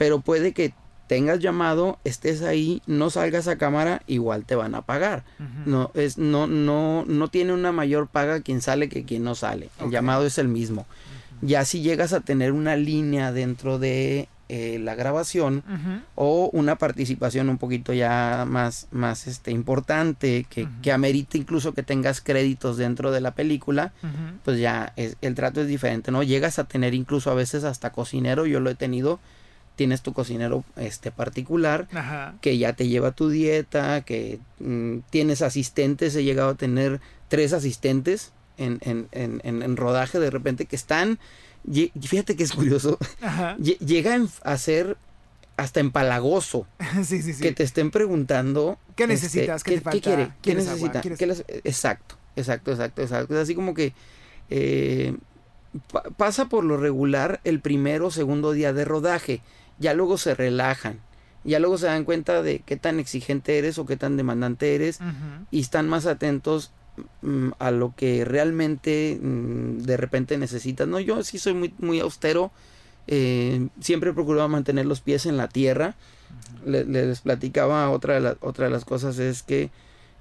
[0.00, 0.72] Pero puede que
[1.08, 5.24] tengas llamado, estés ahí, no salgas a cámara, igual te van a pagar.
[5.66, 9.68] No es no no no tiene una mayor paga quien sale que quien no sale.
[9.78, 10.86] El llamado es el mismo.
[11.42, 15.62] Ya si llegas a tener una línea dentro de eh, la grabación
[16.14, 21.82] o una participación un poquito ya más, más este, importante, que, que, amerite incluso que
[21.82, 23.92] tengas créditos dentro de la película,
[24.46, 26.22] pues ya el trato es diferente, ¿no?
[26.22, 29.20] Llegas a tener incluso a veces hasta cocinero, yo lo he tenido
[29.80, 31.88] tienes tu cocinero este particular
[32.42, 37.54] que ya te lleva tu dieta, que mm, tienes asistentes, he llegado a tener tres
[37.54, 41.18] asistentes en, en, en, en rodaje de repente que están,
[42.06, 42.98] fíjate que es curioso,
[43.58, 44.98] llegan a ser
[45.56, 46.66] hasta empalagoso.
[47.02, 47.42] sí, sí, sí.
[47.42, 48.78] Que te estén preguntando.
[48.96, 49.64] ¿Qué este, necesitas?
[49.64, 50.32] ¿Qué, te quiere?
[50.42, 51.00] ¿Qué necesita?
[51.64, 53.34] exacto, exacto, exacto, exacto.
[53.34, 53.94] Es así como que
[54.50, 55.16] eh,
[56.18, 59.40] pasa por lo regular el primero o segundo día de rodaje
[59.80, 61.00] ya luego se relajan,
[61.42, 65.00] ya luego se dan cuenta de qué tan exigente eres o qué tan demandante eres
[65.50, 66.70] y están más atentos
[67.22, 70.86] mm, a lo que realmente mm, de repente necesitas.
[70.86, 72.52] No, yo sí soy muy, muy austero,
[73.06, 75.96] eh, siempre procuraba mantener los pies en la tierra.
[76.66, 79.70] les platicaba otra de, otra de las cosas es que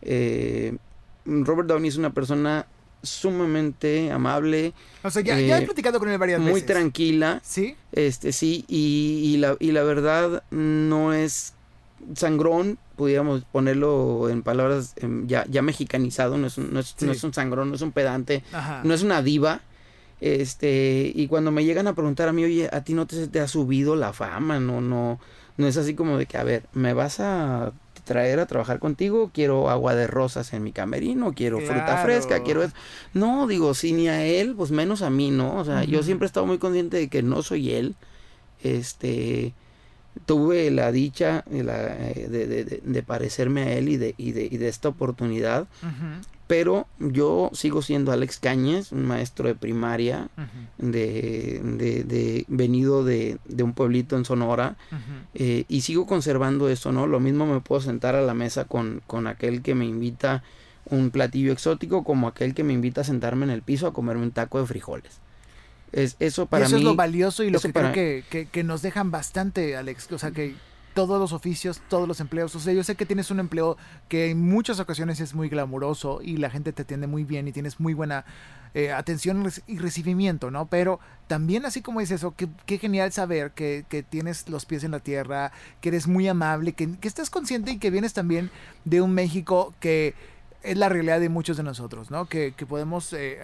[0.02, 0.78] eh,
[1.26, 2.66] Robert Downey es una persona
[3.02, 4.74] sumamente amable.
[5.04, 6.64] O sea, ya, he eh, platicado con él varias muy veces.
[6.64, 7.42] Muy tranquila.
[7.44, 7.76] Sí.
[7.92, 11.54] Este, sí, y, la, y la verdad no es
[12.16, 17.12] sangrón, pudiéramos ponerlo en palabras em, ya, ya mexicanizado, no es, un, no, es, no
[17.12, 18.44] es un sangrón, no es un pedante,
[18.84, 19.62] no es una diva.
[20.22, 23.40] Este, y cuando me llegan a preguntar a mí, oye, a ti no te, te
[23.40, 25.20] ha subido la fama, no, no,
[25.56, 27.72] no es así como de que, a ver, me vas a
[28.10, 32.64] traer a trabajar contigo, quiero agua de rosas en mi camerino, quiero fruta fresca, quiero
[32.64, 32.74] eso.
[33.14, 35.58] No, digo, si ni a él, pues menos a mí, ¿no?
[35.58, 37.96] O sea, yo siempre he estado muy consciente de que no soy él.
[38.64, 39.54] Este,
[40.26, 44.70] tuve la dicha eh, de, de, parecerme a él y de, y de, y de
[44.70, 45.68] esta oportunidad.
[46.50, 50.30] Pero yo sigo siendo Alex Cañez, un maestro de primaria,
[50.80, 54.76] de, de, venido de, un pueblito en Sonora,
[55.36, 57.06] eh, y sigo conservando eso, ¿no?
[57.06, 60.42] Lo mismo me puedo sentar a la mesa con, con aquel que me invita
[60.86, 64.24] un platillo exótico como aquel que me invita a sentarme en el piso a comerme
[64.24, 65.20] un taco de frijoles.
[65.92, 66.82] Es, eso para eso mí.
[66.82, 70.12] es lo valioso y lo que creo que, que, que, nos dejan bastante, Alex.
[70.12, 70.56] O sea, que
[70.94, 72.56] todos los oficios, todos los empleos.
[72.56, 76.22] O sea, yo sé que tienes un empleo que en muchas ocasiones es muy glamuroso
[76.22, 78.26] y la gente te atiende muy bien y tienes muy buena
[78.74, 80.68] eh, atención y recibimiento, ¿no?
[80.68, 84.92] Pero también así como es eso, qué genial saber que, que, tienes los pies en
[84.92, 88.52] la tierra, que eres muy amable, que, que estás consciente y que vienes también
[88.86, 90.14] de un México que
[90.64, 92.28] es la realidad de muchos de nosotros, ¿no?
[92.28, 93.40] Que, que podemos eh,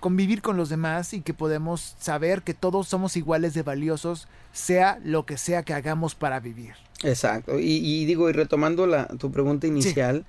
[0.00, 4.98] convivir con los demás y que podemos saber que todos somos iguales de valiosos, sea
[5.04, 6.74] lo que sea que hagamos para vivir.
[7.02, 7.58] Exacto.
[7.58, 10.24] Y, digo, y retomando la, tu pregunta inicial,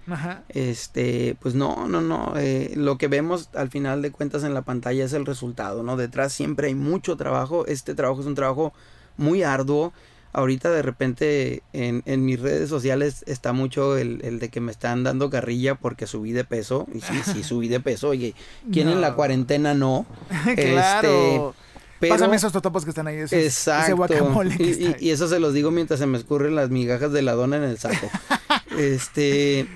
[0.50, 2.34] este, pues no, no, no.
[2.36, 5.96] Eh, lo que vemos al final de cuentas en la pantalla es el resultado, ¿no?
[5.96, 7.66] Detrás siempre hay mucho trabajo.
[7.68, 8.74] Este trabajo es un trabajo
[9.16, 9.94] muy arduo
[10.34, 14.72] ahorita de repente en, en, mis redes sociales está mucho el, el, de que me
[14.72, 16.88] están dando carrilla porque subí de peso.
[16.94, 18.10] Y sí, sí, subí de peso.
[18.10, 18.36] Oye,
[18.72, 20.06] ¿quién en la cuarentena no?
[20.56, 21.54] claro.
[22.00, 23.18] Este, Pásame esos totopos que están ahí.
[23.18, 23.96] exacto.
[23.96, 27.34] guacamole y, y, eso se los digo mientras se me escurren las migajas de la
[27.34, 28.10] dona en el saco.
[28.78, 29.68] este...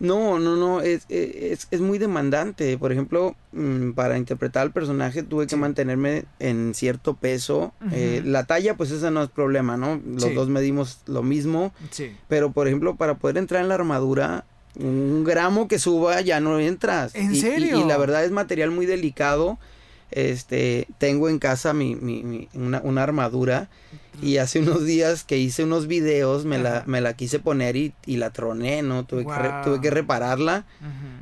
[0.00, 2.78] No, no, no, es, es, es muy demandante.
[2.78, 7.74] Por ejemplo, mm, para interpretar al personaje tuve que mantenerme en cierto peso.
[7.92, 10.00] Eh, la talla, pues esa no es problema, ¿no?
[10.06, 11.72] Los dos medimos lo mismo.
[11.90, 12.16] Sí.
[12.28, 16.58] Pero, por ejemplo, para poder entrar en la armadura, un gramo que suba ya no
[16.58, 17.14] entras.
[17.14, 17.78] ¿En serio?
[17.78, 19.58] Y, la verdad es material muy delicado.
[20.10, 23.68] Este, tengo en casa mi, mi, mi una, una armadura
[24.22, 27.94] y hace unos días que hice unos videos, me, la, me la quise poner y,
[28.06, 29.04] y la troné, ¿no?
[29.04, 30.64] Tuve, que, tuve que repararla.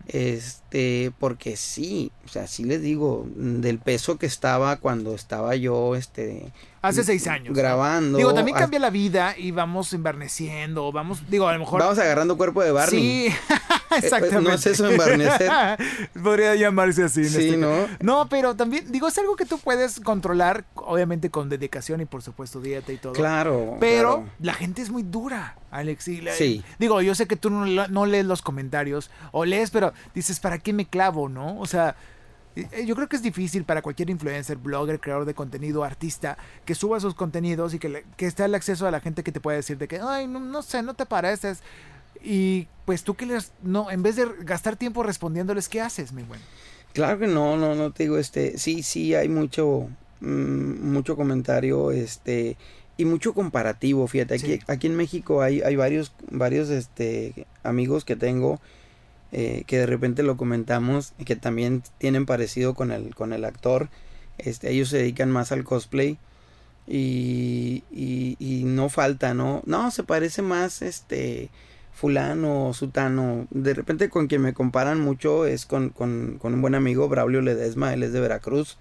[0.07, 5.94] Este, porque sí, o sea, sí les digo, del peso que estaba cuando estaba yo,
[5.96, 7.57] este, Hace seis años.
[7.57, 8.18] Grabando.
[8.18, 11.81] Digo, también cambia la vida y vamos enbarneciendo, vamos, digo, a lo mejor...
[11.81, 13.31] Vamos agarrando cuerpo de Barney.
[13.31, 13.37] Sí,
[13.96, 14.37] exactamente.
[14.37, 15.51] Eh, no es eso embarnecer.
[16.22, 17.24] Podría llamarse así.
[17.24, 17.88] sí, este ¿no?
[18.01, 22.22] No, pero también, digo, es algo que tú puedes controlar, obviamente con dedicación y por
[22.22, 23.12] supuesto y todo.
[23.12, 23.77] Claro.
[23.81, 26.05] Pero la gente es muy dura, Alex.
[26.05, 26.64] sí.
[26.79, 30.59] Digo, yo sé que tú no, no lees los comentarios o lees, pero dices, ¿para
[30.59, 31.59] qué me clavo, no?
[31.59, 31.97] O sea...
[32.57, 36.75] Eh, yo creo que es difícil para cualquier influencer, blogger, creador de contenido, artista, que
[36.75, 39.59] suba sus contenidos y que, que esté al acceso a la gente que te puede
[39.59, 41.62] decir de que, ay, no, no sé, no te pareces.
[42.23, 46.23] Y pues tú que les, no, en vez de gastar tiempo respondiéndoles, ¿qué haces, mi
[46.23, 46.41] buen?
[46.93, 49.88] Claro que no, no, no te digo, este, sí, sí, hay mucho,
[50.20, 52.57] mucho comentario, este,
[52.96, 58.16] y mucho comparativo, fíjate, aquí, aquí en México hay, hay varios, varios este, amigos que
[58.16, 58.61] tengo
[59.31, 63.90] eh, que de repente lo comentamos que también tienen parecido con el, con el actor.
[64.38, 66.18] Este, ellos se dedican más al cosplay
[66.87, 69.62] y, y, no falta, ¿no?
[69.66, 71.50] No, se parece más este
[71.92, 73.46] fulano, sutano.
[73.50, 77.42] De repente con quien me comparan mucho es con, con, con un buen amigo, Braulio
[77.42, 78.78] Ledesma, él es de Veracruz.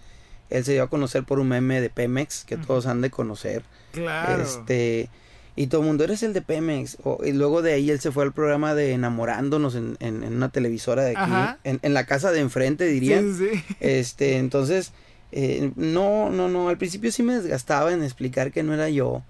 [0.50, 3.64] Él se dio a conocer por un meme de Pemex que todos han de conocer.
[3.92, 4.42] Claro.
[4.42, 5.10] Este,
[5.56, 6.98] y todo el mundo, eres el de Pemex.
[7.26, 11.04] y luego de ahí él se fue al programa de Enamorándonos en, en, una televisora
[11.04, 11.60] de aquí.
[11.64, 13.22] En, en, la casa de enfrente, diría.
[13.22, 13.64] Sí, sí.
[13.80, 14.94] Este, entonces,
[15.32, 16.70] eh, no, no, no.
[16.70, 19.24] Al principio sí me desgastaba en explicar que no era yo.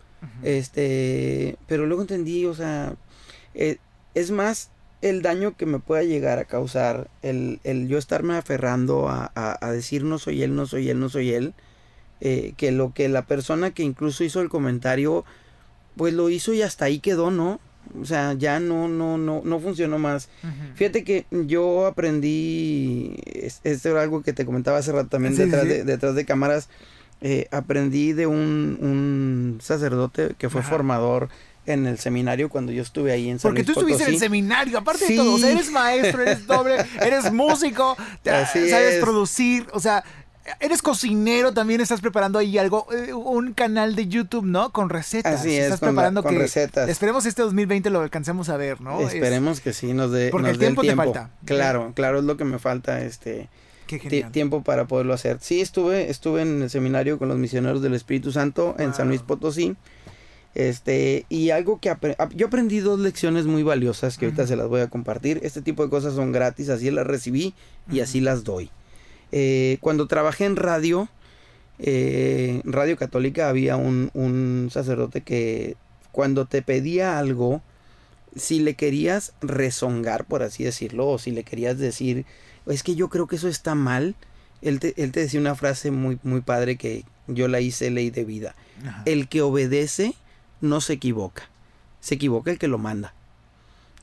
[0.44, 2.96] Este, pero luego entendí, o sea,
[3.54, 3.78] eh,
[4.14, 9.10] es más el daño que me pueda llegar a causar el, el yo estarme aferrando
[9.10, 11.54] a, a, decir no soy él, no soy él, no soy él,
[12.20, 15.24] eh, que lo que la persona que incluso hizo el comentario,
[15.96, 17.60] pues lo hizo y hasta ahí quedó, ¿no?
[18.02, 20.30] O sea, ya no, no, no, no funcionó más.
[20.76, 23.16] Fíjate que yo aprendí,
[23.64, 26.70] esto era algo que te comentaba hace rato también detrás, De, detrás de cámaras,
[27.22, 31.30] eh, aprendí de un, un, sacerdote que fue formador
[31.68, 34.78] en el seminario cuando yo estuve ahí en San Porque tú estuviste en el seminario,
[34.78, 40.04] aparte de todo, o sea, eres maestro, eres doble, eres músico, sabes producir, o sea,
[40.60, 44.72] eres cocinero, también estás preparando ahí algo, eh, un canal de YouTube, ¿no?
[44.72, 45.42] Con recetas.
[45.42, 46.90] Así es, estás con, preparando con recetas.
[46.90, 49.02] Esperemos este 2020 lo alcancemos a ver, ¿no?
[49.02, 51.32] Esperemos que sí, nos dé Porque nos el tiempo, el tiempo te falta.
[51.46, 53.50] Claro, claro, es lo que me falta, este...
[53.88, 55.38] Qué tiempo para poderlo hacer.
[55.40, 59.22] Sí, estuve, estuve en el seminario con los misioneros del Espíritu Santo en San Luis
[59.22, 59.78] Potosí.
[60.58, 61.96] Este, y algo que
[62.36, 65.39] yo aprendí dos lecciones muy valiosas que ahorita se las voy a compartir.
[65.43, 67.54] Este tipo de cosas son gratis, así las recibí
[67.91, 68.72] y así las doy.
[69.32, 71.10] Eh, cuando trabajé en radio,
[71.78, 75.78] eh, Radio Católica, había un, un sacerdote que
[76.12, 77.62] cuando te pedía algo,
[78.36, 82.26] si le querías rezongar, por así decirlo, o si le querías decir,
[82.65, 84.15] es que yo creo que eso está mal,
[84.63, 88.10] él te, él te decía una frase muy, muy padre que yo la hice ley
[88.10, 88.56] de vida.
[89.06, 90.15] El que obedece
[90.62, 91.50] no se equivoca.
[92.00, 93.13] Se equivoca el que lo manda.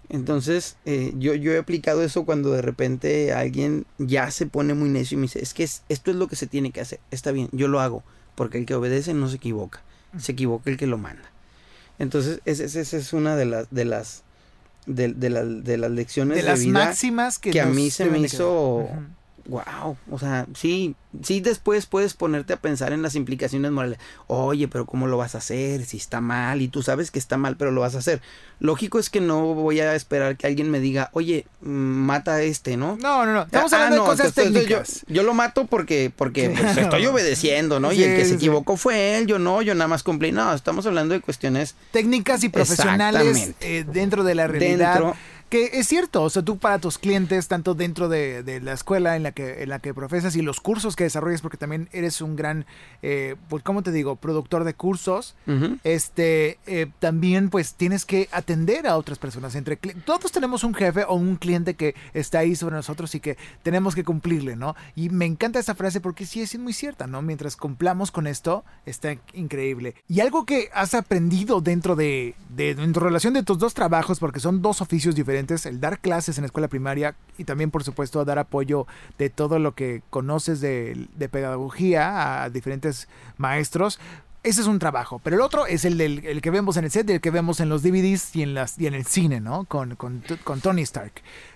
[0.08, 4.90] Entonces, eh, yo, yo he aplicado eso cuando de repente alguien ya se pone muy
[4.90, 7.00] necio y me dice, es que esto es lo que se tiene que hacer.
[7.10, 8.02] Está bien, yo lo hago,
[8.34, 9.82] porque el que obedece no se equivoca.
[10.18, 11.30] Se equivoca el que lo manda.
[11.98, 14.22] Entonces, esa es, una de las, de las,
[14.86, 15.30] de, de,
[15.78, 18.88] las lecciones de, las vida máximas que, que a mí se me hizo
[19.46, 23.98] wow, o sea, sí, sí después puedes ponerte a pensar en las implicaciones morales.
[24.26, 25.85] Oye, pero ¿cómo lo vas a hacer?
[25.85, 28.22] Si está mal y tú sabes que está mal, pero lo vas a hacer.
[28.61, 32.42] Lógico es que no voy a esperar que alguien me diga, oye, mm, mata a
[32.42, 32.96] este, ¿no?
[32.96, 33.42] No, no, no.
[33.42, 35.04] Estamos ah, hablando de cosas técnicas.
[35.09, 37.92] Yo, lo mato porque, porque pues, estoy obedeciendo, ¿no?
[37.92, 40.33] y el que se equivocó fue él, yo no, yo nada más cumplí.
[40.33, 44.94] No, estamos hablando de cuestiones técnicas y profesionales eh, dentro de la realidad.
[44.94, 45.16] Dentro,
[45.48, 49.22] que es cierto, o sea, tú para tus clientes, tanto dentro de, la escuela en
[49.22, 52.37] la, que, en la que profesas y los cursos que desarrollas, porque también eres un
[52.37, 52.66] gran,
[53.02, 55.35] eh, pues, ¿cómo te digo?, productor de cursos,
[55.85, 59.54] este, eh, también pues tienes que atender a otras personas.
[59.54, 63.37] Entre Todos tenemos un jefe o un cliente que está ahí sobre nosotros y que
[63.62, 64.74] tenemos que cumplirle, ¿no?
[64.96, 67.22] Y me encanta esa frase porque sí es muy cierta, ¿no?
[67.22, 69.94] Mientras cumplamos con esto, está increíble.
[70.09, 74.40] Y algo que has aprendido dentro de, de, de relación de tus dos trabajos, porque
[74.40, 78.24] son dos oficios diferentes, el dar clases en la escuela primaria y también por supuesto
[78.24, 78.86] dar apoyo
[79.18, 83.98] de todo lo que conoces de, pedagogía a diferentes maestros.
[84.42, 86.90] Ese es un trabajo, pero el otro es el, del, el que vemos en el
[86.90, 89.64] set, el que vemos en los DVDs y en, las, y en el cine, ¿no?
[89.64, 91.12] Con, con, con Tony Stark.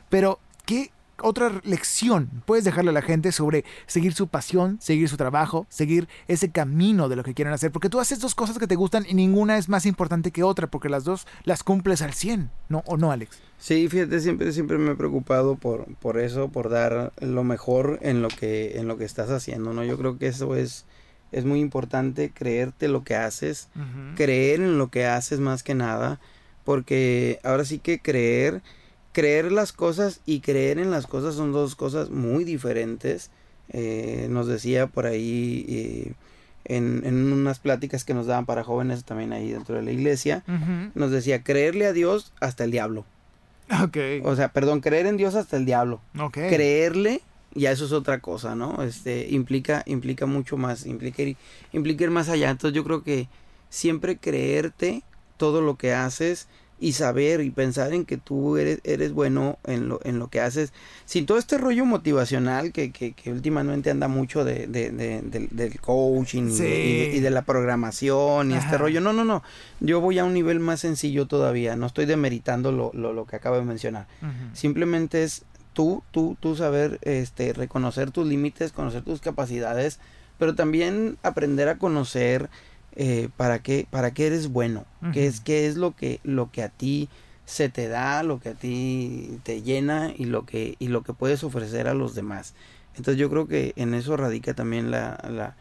[0.08, 0.90] Pero, ¿qué,
[1.22, 6.09] otra lección puedes dejarle a la gente sobre seguir su pasión, seguir su trabajo, seguir
[6.26, 7.72] ese camino de lo que quieren hacer?
[7.72, 10.66] Porque tú haces dos cosas que te gustan y ninguna es más importante que otra,
[10.66, 12.83] porque las dos las cumples al 100, ¿no?
[12.87, 13.40] ¿O no, Alex?
[13.59, 18.22] Sí, fíjate, siempre, siempre me he preocupado por, por eso, por dar lo mejor en
[18.22, 19.85] lo que, en lo que estás haciendo, ¿no?
[19.85, 20.87] Yo creo que eso es,
[21.33, 23.68] es muy importante, creerte lo que haces,
[24.14, 26.20] creer en lo que haces más que nada,
[26.64, 28.62] porque ahora sí que creer
[29.12, 33.31] creer las cosas y creer en las cosas son dos cosas muy diferentes.
[33.71, 36.12] Eh, nos decía por ahí eh,
[36.64, 40.42] en, en, unas pláticas que nos daban para jóvenes también ahí dentro de la iglesia,
[40.94, 43.05] nos decía creerle a Dios hasta el diablo.
[43.85, 44.23] Okay.
[44.25, 46.00] O sea, perdón, creer en Dios hasta el diablo.
[46.33, 47.21] Creerle,
[47.54, 48.83] ya eso es otra cosa, ¿no?
[48.83, 51.37] Este, implica, implica mucho más, implica ir,
[51.73, 52.50] implica ir más allá.
[52.50, 53.29] Entonces yo creo que
[53.69, 55.02] siempre creerte
[55.37, 56.48] todo lo que haces,
[56.81, 60.40] y saber y pensar en que tú eres, eres bueno en lo, en lo que
[60.40, 60.72] haces,
[61.06, 65.81] sin todo este rollo motivacional que, que, que últimamente anda mucho de, de, de, del
[65.81, 66.64] coaching Sí.
[67.12, 69.00] y, y de la programación y este rollo.
[69.00, 69.42] No, no, no.
[69.81, 71.76] Yo voy a un nivel más sencillo todavía.
[71.76, 74.06] No estoy demeritando lo, lo, lo que acabo de mencionar.
[74.52, 79.98] Simplemente es tú, tú, tú saber este, reconocer tus límites, conocer tus capacidades,
[80.38, 82.48] pero también aprender a conocer
[83.01, 86.65] eh, para qué, para qué eres bueno, qué es, qué es lo que, lo que
[86.65, 87.09] a ti
[87.44, 91.13] se te da, lo que a ti te llena y lo que, y lo que
[91.13, 92.55] puedes ofrecer a los demás.
[92.96, 95.55] Entonces yo creo que en eso radica también la, la,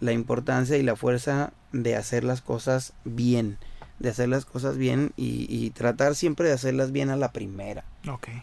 [0.00, 3.56] la importancia y la fuerza de hacer las cosas bien,
[3.98, 7.84] de hacer las cosas bien y, y tratar siempre de hacerlas bien a la primera.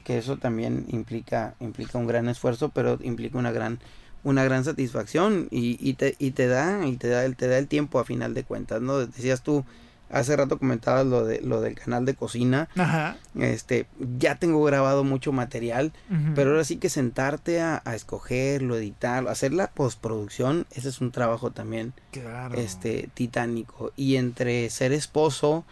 [0.03, 3.77] Que eso también implica implica un gran esfuerzo pero implica una gran
[4.23, 7.57] una gran satisfacción y, y te y te da y te da el te da
[7.57, 9.63] el tiempo a final de cuentas no decías tú
[10.11, 13.15] hace rato comentabas lo de lo del canal de cocina Ajá.
[13.35, 13.85] este
[14.17, 15.93] ya tengo grabado mucho material
[16.35, 21.11] pero ahora sí que sentarte a, a escogerlo editarlo hacer la postproducción ese es un
[21.11, 22.55] trabajo también Claro.
[22.57, 25.63] este titánico y entre ser esposo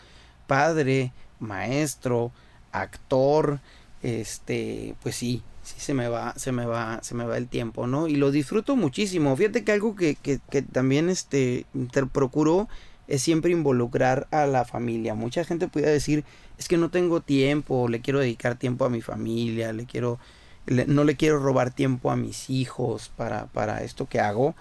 [0.45, 2.31] padre maestro
[2.71, 3.59] actor
[4.03, 7.87] este pues sí sí se me va se me va se me va el tiempo
[7.87, 9.35] no y lo disfruto muchísimo.
[9.35, 12.67] Fíjate que algo que, que, que también este te procuro
[13.07, 15.13] es siempre involucrar a la familia.
[15.15, 16.23] Mucha gente puede decir
[16.57, 20.19] es que no tengo tiempo le quiero dedicar tiempo a mi familia le quiero
[20.65, 24.55] le- no le quiero robar tiempo a mis hijos para para esto que hago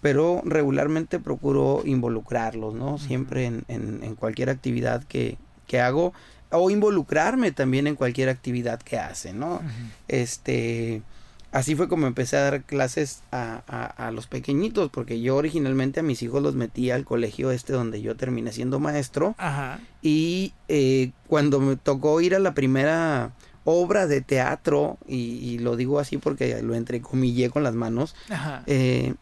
[0.00, 2.98] pero regularmente procuro involucrarlos, ¿no?
[2.98, 5.38] Siempre en, en- en cualquier actividad que,
[5.68, 6.12] que hago
[6.52, 9.60] o involucrarme también en cualquier actividad que hacen, ¿no?
[10.08, 11.02] Este,
[11.50, 16.00] así fue como empecé a dar clases a, a- a los pequeñitos, porque yo originalmente
[16.00, 19.80] a mis hijos los metí al colegio este donde yo terminé siendo maestro Ajá.
[20.02, 23.32] y eh, cuando me tocó ir a la primera
[23.64, 28.62] obra de teatro, y, y lo digo así porque lo entrecomillé con las manos, Ajá.
[28.66, 29.14] eh,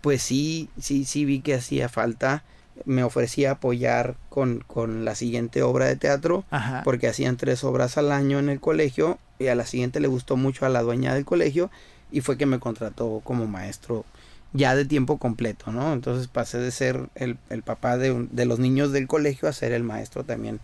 [0.00, 2.44] pues sí, sí, sí vi que hacía falta.
[2.84, 6.82] Me ofrecía apoyar con, con la siguiente obra de teatro, Ajá.
[6.84, 10.36] porque hacían tres obras al año en el colegio, y a la siguiente le gustó
[10.36, 11.70] mucho a la dueña del colegio,
[12.10, 14.04] y fue que me contrató como maestro
[14.54, 15.92] ya de tiempo completo, ¿no?
[15.92, 19.72] Entonces pasé de ser el, el papá de, de los niños del colegio a ser
[19.72, 20.60] el maestro también,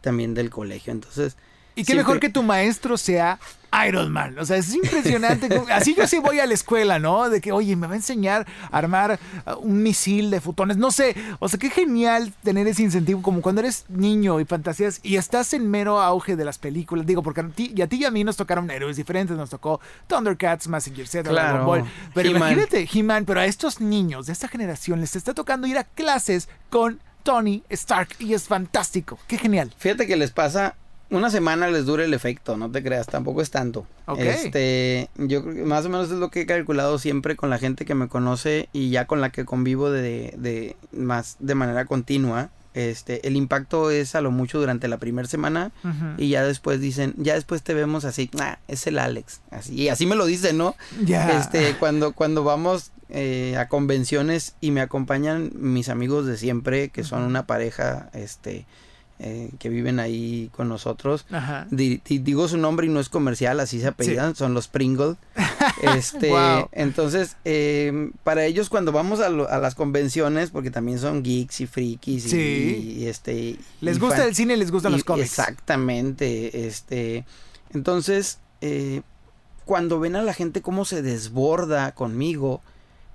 [0.00, 0.92] también del colegio.
[0.92, 1.36] Entonces,
[1.80, 3.38] Y qué siempre- mejor que tu maestro sea
[3.86, 4.36] Iron Man.
[4.38, 5.48] O sea, es impresionante.
[5.72, 7.30] Así yo sí voy a la escuela, ¿no?
[7.30, 10.76] De que, oye, me va a enseñar a armar uh, un misil de fotones.
[10.76, 11.14] No sé.
[11.38, 15.54] O sea, qué genial tener ese incentivo como cuando eres niño y fantasías y estás
[15.54, 17.06] en mero auge de las películas.
[17.06, 19.36] Digo, porque a ti y a, ti y a mí nos tocaron héroes diferentes.
[19.36, 21.48] Nos tocó Thundercats, Massinger Z, Claro.
[21.50, 21.84] Dragon Ball.
[22.12, 25.84] Pero imagínate, He-Man, pero a estos niños de esta generación les está tocando ir a
[25.84, 29.16] clases con Tony Stark y es fantástico.
[29.28, 29.72] Qué genial.
[29.78, 30.74] Fíjate que les pasa,
[31.10, 33.86] una semana les dura el efecto, no te creas, tampoco es tanto.
[34.06, 34.20] Ok.
[34.20, 37.58] Este, yo creo que más o menos es lo que he calculado siempre con la
[37.58, 41.84] gente que me conoce y ya con la que convivo de, de más de manera
[41.84, 42.50] continua.
[42.72, 45.72] Este, el impacto es a lo mucho durante la primera semana
[46.18, 49.88] y ya después dicen, ya después te vemos así, "Ah, es el Alex, así, y
[49.88, 50.76] así me lo dicen, ¿no?
[51.04, 51.36] Ya.
[51.40, 57.02] Este, cuando, cuando vamos eh, a convenciones y me acompañan mis amigos de siempre, que
[57.02, 58.66] son una pareja, este,
[59.22, 61.26] eh, que viven ahí con nosotros.
[61.30, 61.66] Ajá.
[61.70, 65.16] Di- di- digo su nombre y no es comercial, así se apellidan, son los Pringle.
[65.82, 66.68] Este, Wow.
[66.72, 71.60] entonces, eh, para ellos cuando vamos a, lo- a las convenciones, porque también son geeks
[71.60, 72.96] y frikis y, Sí.
[73.00, 75.26] y, este, Les y gusta fan- el cine y les gustan y- los cómics.
[75.38, 77.24] Exactamente, este,
[77.72, 79.02] entonces, eh,
[79.64, 82.60] cuando ven a la gente cómo se desborda conmigo,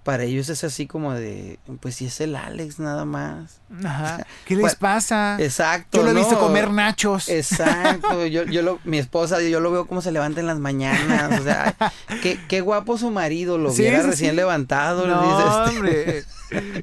[0.06, 3.60] para ellos es así como de, pues si es el Alex nada más.
[3.84, 4.26] Ajá.
[4.46, 5.36] ¿Qué les pasa?
[5.40, 5.98] Exacto.
[5.98, 7.28] Yo lo he visto comer nachos.
[7.28, 11.42] Exacto, yo, yo lo, mi esposa, yo lo veo cómo se levanta en las mañanas,
[11.42, 11.76] o sea,
[12.22, 14.36] qué, qué guapo su marido, lo Sí, viera sí, recién sí.
[14.38, 15.08] levantado.
[15.08, 16.24] No, dices, hombre.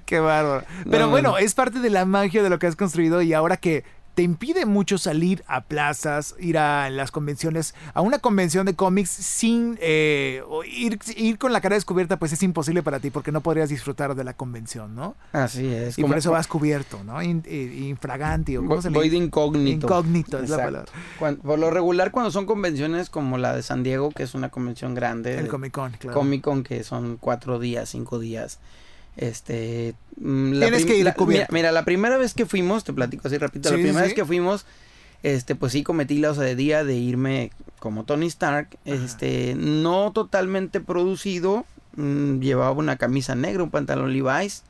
[0.04, 0.66] Qué bárbaro.
[0.90, 1.38] Pero No, bueno, no.
[1.38, 3.84] es parte de la magia de lo que has construido y ahora que
[4.14, 9.08] te impide mucho salir a plazas, ir a las convenciones, a una convención de cómics
[9.10, 13.40] sin eh, ir, ir con la cara descubierta, pues es imposible para ti porque no
[13.40, 15.14] podrías disfrutar de la convención, ¿no?
[15.32, 15.98] Así es.
[15.98, 17.22] Y por eso vas cubierto, ¿no?
[17.22, 19.86] In- eh, infraganti o cómo voy, se le voy de incógnito.
[19.86, 20.72] Incógnito es la Exacto.
[20.72, 20.92] palabra.
[21.18, 24.50] Cuan- por lo regular, cuando son convenciones como la de San Diego, que es una
[24.50, 26.18] convención grande, El Comic Con, claro.
[26.18, 28.58] Comic Con, que son cuatro días, cinco días.
[29.16, 29.94] Este.
[30.20, 31.14] mm, Tienes prim- que ir la-.
[31.26, 34.08] Mira, mira, la primera vez que fuimos, te platico así rapidito, Sí, la primera sí.
[34.08, 34.64] vez que fuimos,
[35.22, 38.94] este, pues sí cometí la osadía de irme como Tony Stark, Ajá.
[38.94, 44.62] este, no totalmente producido, mm, llevaba una camisa negra, un pantalón Levi's,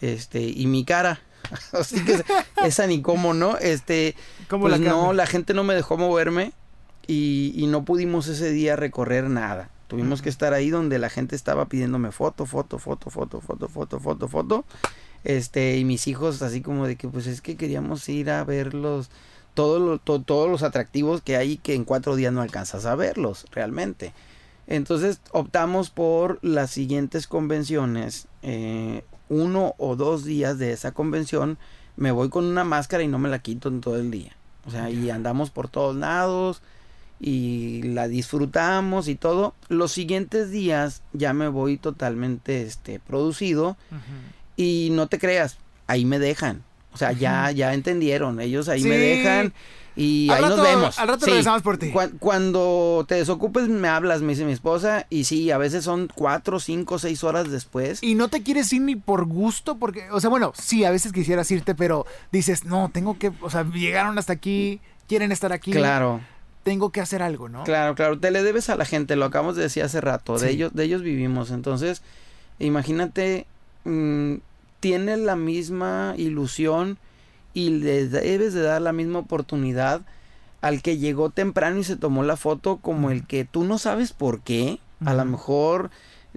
[0.00, 1.20] este, y mi cara.
[1.72, 2.22] Así que
[2.64, 3.56] esa ni cómo, ¿no?
[3.58, 4.14] Este,
[4.48, 6.52] ¿Cómo pues la no, la gente no me dejó moverme
[7.06, 9.70] y, y no pudimos ese día recorrer nada.
[9.88, 13.98] Tuvimos que estar ahí donde la gente estaba pidiéndome foto, foto, foto, foto, foto, foto,
[14.00, 14.64] foto, foto.
[15.24, 18.74] Este, y mis hijos así como de que pues es que queríamos ir a ver
[18.74, 19.10] los,
[19.54, 22.94] todo lo- to- todos los atractivos que hay que en cuatro días no alcanzas a
[22.94, 24.12] verlos realmente.
[24.66, 28.28] Entonces optamos por las siguientes convenciones.
[28.42, 31.58] eh, uno o dos días de esa convención
[31.96, 34.34] me voy con una máscara y no me la quito en todo el día.
[34.66, 36.62] O sea, y andamos por todos lados
[37.20, 39.54] y la disfrutamos y todo.
[39.68, 43.76] Los siguientes días ya me voy totalmente este producido
[44.56, 46.62] y no te creas, ahí me dejan.
[46.92, 49.52] O sea, ya ya entendieron, ellos ahí me dejan
[49.94, 50.98] y Al ahí nos vemos.
[50.98, 51.30] al rato Sí.
[51.30, 51.90] regresamos por ti.
[51.90, 56.08] Cuan- Cuando te desocupes me hablas, me dice mi esposa, y sí, a veces son
[56.12, 58.02] cuatro, cinco, seis horas después.
[58.02, 61.12] Y no te quieres ir ni por gusto, porque, o sea, bueno, sí, a veces
[61.12, 65.72] quisieras irte, pero dices, no, tengo que, o sea, llegaron hasta aquí, quieren estar aquí,
[65.72, 66.20] Claro,
[66.62, 67.64] tengo que hacer algo, ¿no?
[67.64, 68.18] claro, claro.
[68.18, 70.38] Te le debes a la gente, lo acabamos de decir hace rato.
[70.38, 71.50] De ellos, de ellos vivimos.
[71.50, 72.02] Entonces,
[72.58, 73.46] imagínate,
[73.84, 74.36] mm,
[74.80, 76.98] tiene la misma ilusión
[77.54, 80.02] y le debes de dar la misma oportunidad
[80.60, 84.12] al que llegó temprano y se tomó la foto como el que tú no sabes
[84.12, 84.80] por qué.
[85.04, 85.90] A lo mejor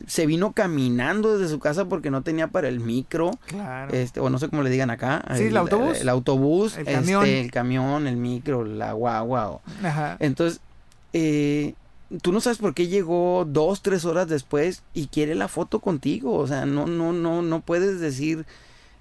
[0.08, 3.32] se vino caminando desde su casa porque no tenía para el micro.
[3.48, 3.94] Claro.
[3.94, 5.24] Este, o no sé cómo le digan acá.
[5.36, 6.00] Sí, el autobús.
[6.02, 7.26] El, autobús, El este, camión.
[7.26, 9.50] el camión, el micro, la guagua.
[9.52, 10.18] o- Ajá.
[10.20, 10.60] Entonces,
[11.14, 11.74] eh,
[12.22, 16.34] tú no sabes por qué llegó dos, tres horas después y quiere la foto contigo.
[16.36, 18.46] O sea, no, no, no, no puedes decir.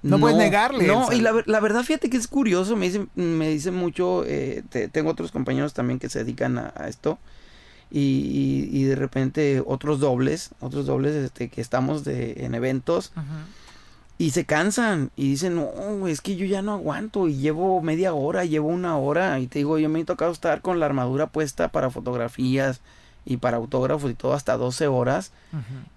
[0.03, 2.75] No puedes negarle, No, y la, la verdad, fíjate que es curioso.
[2.75, 4.25] Me dicen, me dicen mucho.
[4.27, 7.19] eh, te- tengo otros compañeros también que se dedican a, a esto.
[7.91, 13.13] Y, y- y de repente otros dobles, otros dobles este, que estamos de, en eventos
[14.19, 18.13] y se cansan y dicen, no, es que yo ya no aguanto y llevo media
[18.15, 21.27] hora, llevo una hora y te digo, yo me he tocado estar con la armadura
[21.29, 22.81] puesta para fotografías
[23.25, 25.33] y para autógrafos y todo hasta 12 horas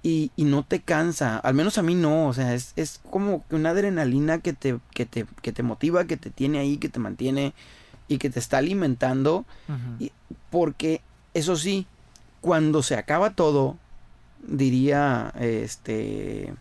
[0.04, 3.44] y, y no te cansa, al menos a mí no, o sea, es, es como
[3.52, 7.00] una adrenalina que te, que, te, que te motiva, que te tiene ahí, que te
[7.00, 7.54] mantiene
[8.08, 9.46] y que te está alimentando
[10.00, 10.12] y-
[10.50, 11.02] porque
[11.34, 11.86] eso sí,
[12.42, 13.78] cuando se acaba todo,
[14.46, 16.54] diría, este,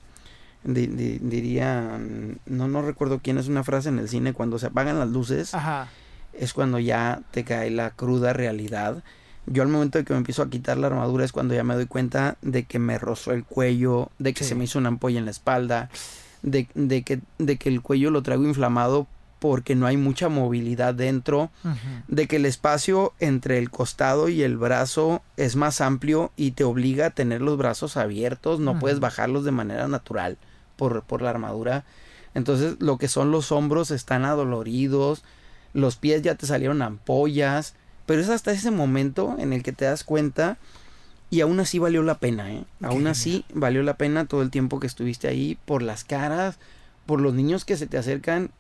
[0.65, 4.59] di- di- diría, mm, no, no recuerdo quién es una frase en el cine, cuando
[4.59, 5.89] se apagan las luces, Ajá.
[6.33, 9.03] es cuando ya te cae la cruda realidad.
[9.47, 11.75] Yo al momento de que me empiezo a quitar la armadura es cuando ya me
[11.75, 14.51] doy cuenta de que me rozó el cuello, de que Sí.
[14.51, 15.91] se me hizo una ampolla en la espalda,
[16.43, 19.09] de, de que, de que el cuello lo traigo inflamado
[19.43, 21.51] porque no hay mucha movilidad dentro
[22.07, 26.63] de que el espacio entre el costado y el brazo es más amplio y te
[26.63, 30.39] obliga a tener los brazos abiertos, no puedes bajarlos de manera natural
[30.77, 31.85] por, por la armadura.
[32.35, 35.25] Entonces lo que son los hombros están adoloridos,
[35.73, 37.75] los pies ya te salieron ampollas,
[38.07, 40.57] pero es hasta ese momento en el que te das cuenta
[41.31, 42.65] y aún así valió la pena, ¿eh?
[42.81, 46.61] Aún así valió la pena todo el tiempo que estuviste ahí por las caras,
[47.07, 48.53] por los niños que se te acercan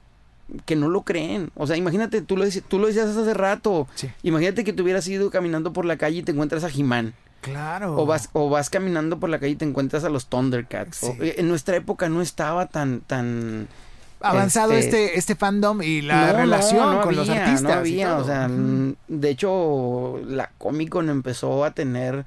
[0.66, 1.50] que no lo creen.
[1.56, 3.86] O sea, imagínate, tú lo, tú lo decías hace rato.
[3.94, 4.10] Sí.
[4.22, 7.14] Imagínate que tú hubieras ido caminando por la calle y te encuentras a He-Man.
[7.40, 7.96] Claro.
[7.96, 10.98] O, vas, o vas caminando por la calle y te encuentras a los Thundercats.
[10.98, 11.06] Sí.
[11.08, 13.00] O- en nuestra época no estaba tan...
[13.00, 13.68] tan
[14.24, 17.72] Avanzado este- este, este fandom y la No, relación no con los había, artistas.
[17.74, 22.24] No había, o sea, mm, de hecho, la Comic Con empezó a tener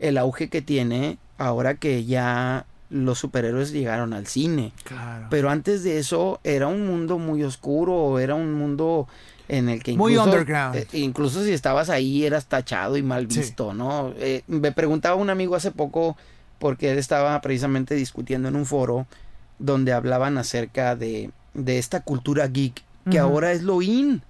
[0.00, 4.72] el auge que tiene ahora que ya los superhéroes llegaron al cine.
[4.84, 5.26] Claro.
[5.30, 9.08] Pero antes de eso era un mundo muy oscuro, era un mundo
[9.48, 10.76] en el que Muy incluso, underground.
[10.76, 13.38] eh, incluso si estabas ahí eras tachado y mal Sí.
[13.40, 14.12] visto, ¿no?
[14.18, 16.16] Eh, me preguntaba un amigo hace poco
[16.58, 19.06] porque él estaba precisamente discutiendo en un foro
[19.58, 24.20] donde hablaban acerca de, de esta cultura geek que ahora es lo in.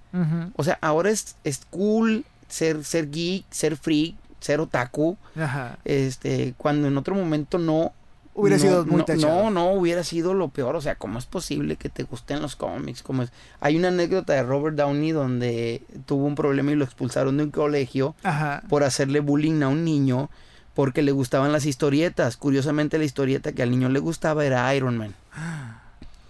[0.55, 5.17] O sea, ahora es, es cool ser, ser geek, ser freak, ser otaku.
[5.35, 5.77] Ajá.
[5.83, 7.91] Este, cuando en otro momento no.
[8.37, 9.43] Hubiera no, sido muy no, tachado.
[9.45, 10.75] No, no, hubiera sido lo peor.
[10.75, 13.01] O sea, ¿cómo es posible que te gusten los cómics?
[13.01, 13.31] ¿Cómo es?
[13.59, 17.51] Hay una anécdota de Robert Downey donde tuvo un problema y lo expulsaron de un
[17.51, 18.61] colegio Ajá.
[18.69, 20.29] por hacerle bullying a un niño
[20.75, 22.37] porque le gustaban las historietas.
[22.37, 25.15] Curiosamente, la historieta que al niño le gustaba era Iron Man.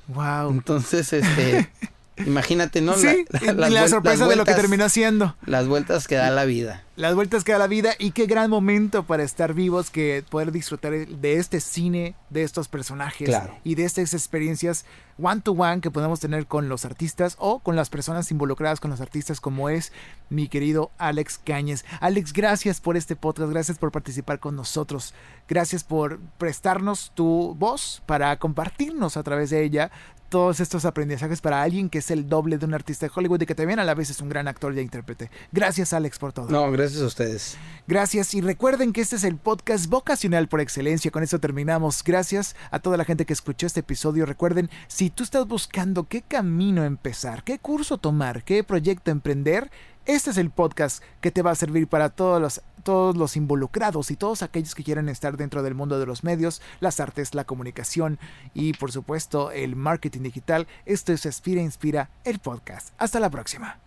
[0.09, 0.51] Wow.
[0.51, 1.69] Entonces, este.
[2.25, 2.95] imagínate, ¿no?
[2.95, 5.35] sí, La- y la- las la sorpresa de lo que terminó siendo.
[5.45, 6.83] Las vueltas que da la vida.
[6.95, 10.51] Las vueltas que da la vida y qué gran momento para estar vivos que poder
[10.51, 13.55] disfrutar de este cine, de estos personajes Claro.
[13.63, 14.83] y de estas experiencias
[15.19, 18.89] one to one que podemos tener con los artistas o con las personas involucradas con
[18.91, 19.91] los artistas como es
[20.29, 21.85] mi querido Alex Cañes.
[22.01, 25.13] Alex, gracias por este podcast, gracias por participar con nosotros,
[25.47, 29.91] gracias por prestarnos tu voz para compartirnos a través de ella
[30.29, 33.45] todos estos aprendizajes para alguien que es el doble de un artista de Hollywood y
[33.45, 35.31] que también a la vez es un gran actor y intérprete.
[35.51, 36.49] Gracias Alex por todo.
[36.49, 37.57] No, gracias a ustedes.
[37.87, 41.11] Gracias y recuerden que este es el podcast vocacional por excelencia.
[41.11, 42.03] Con eso terminamos.
[42.03, 44.25] Gracias a toda la gente que escuchó este episodio.
[44.25, 49.71] Recuerden, si tú estás buscando qué camino empezar, qué curso tomar, qué proyecto emprender,
[50.07, 54.11] este es el podcast que te va a servir para todos los, todos los involucrados
[54.11, 57.43] y todos aquellos que quieran estar dentro del mundo de los medios, las artes, la
[57.43, 58.17] comunicación
[58.53, 60.67] y por supuesto el marketing digital.
[60.85, 62.93] Esto es Aspira Inspira, el podcast.
[62.97, 63.86] Hasta la próxima.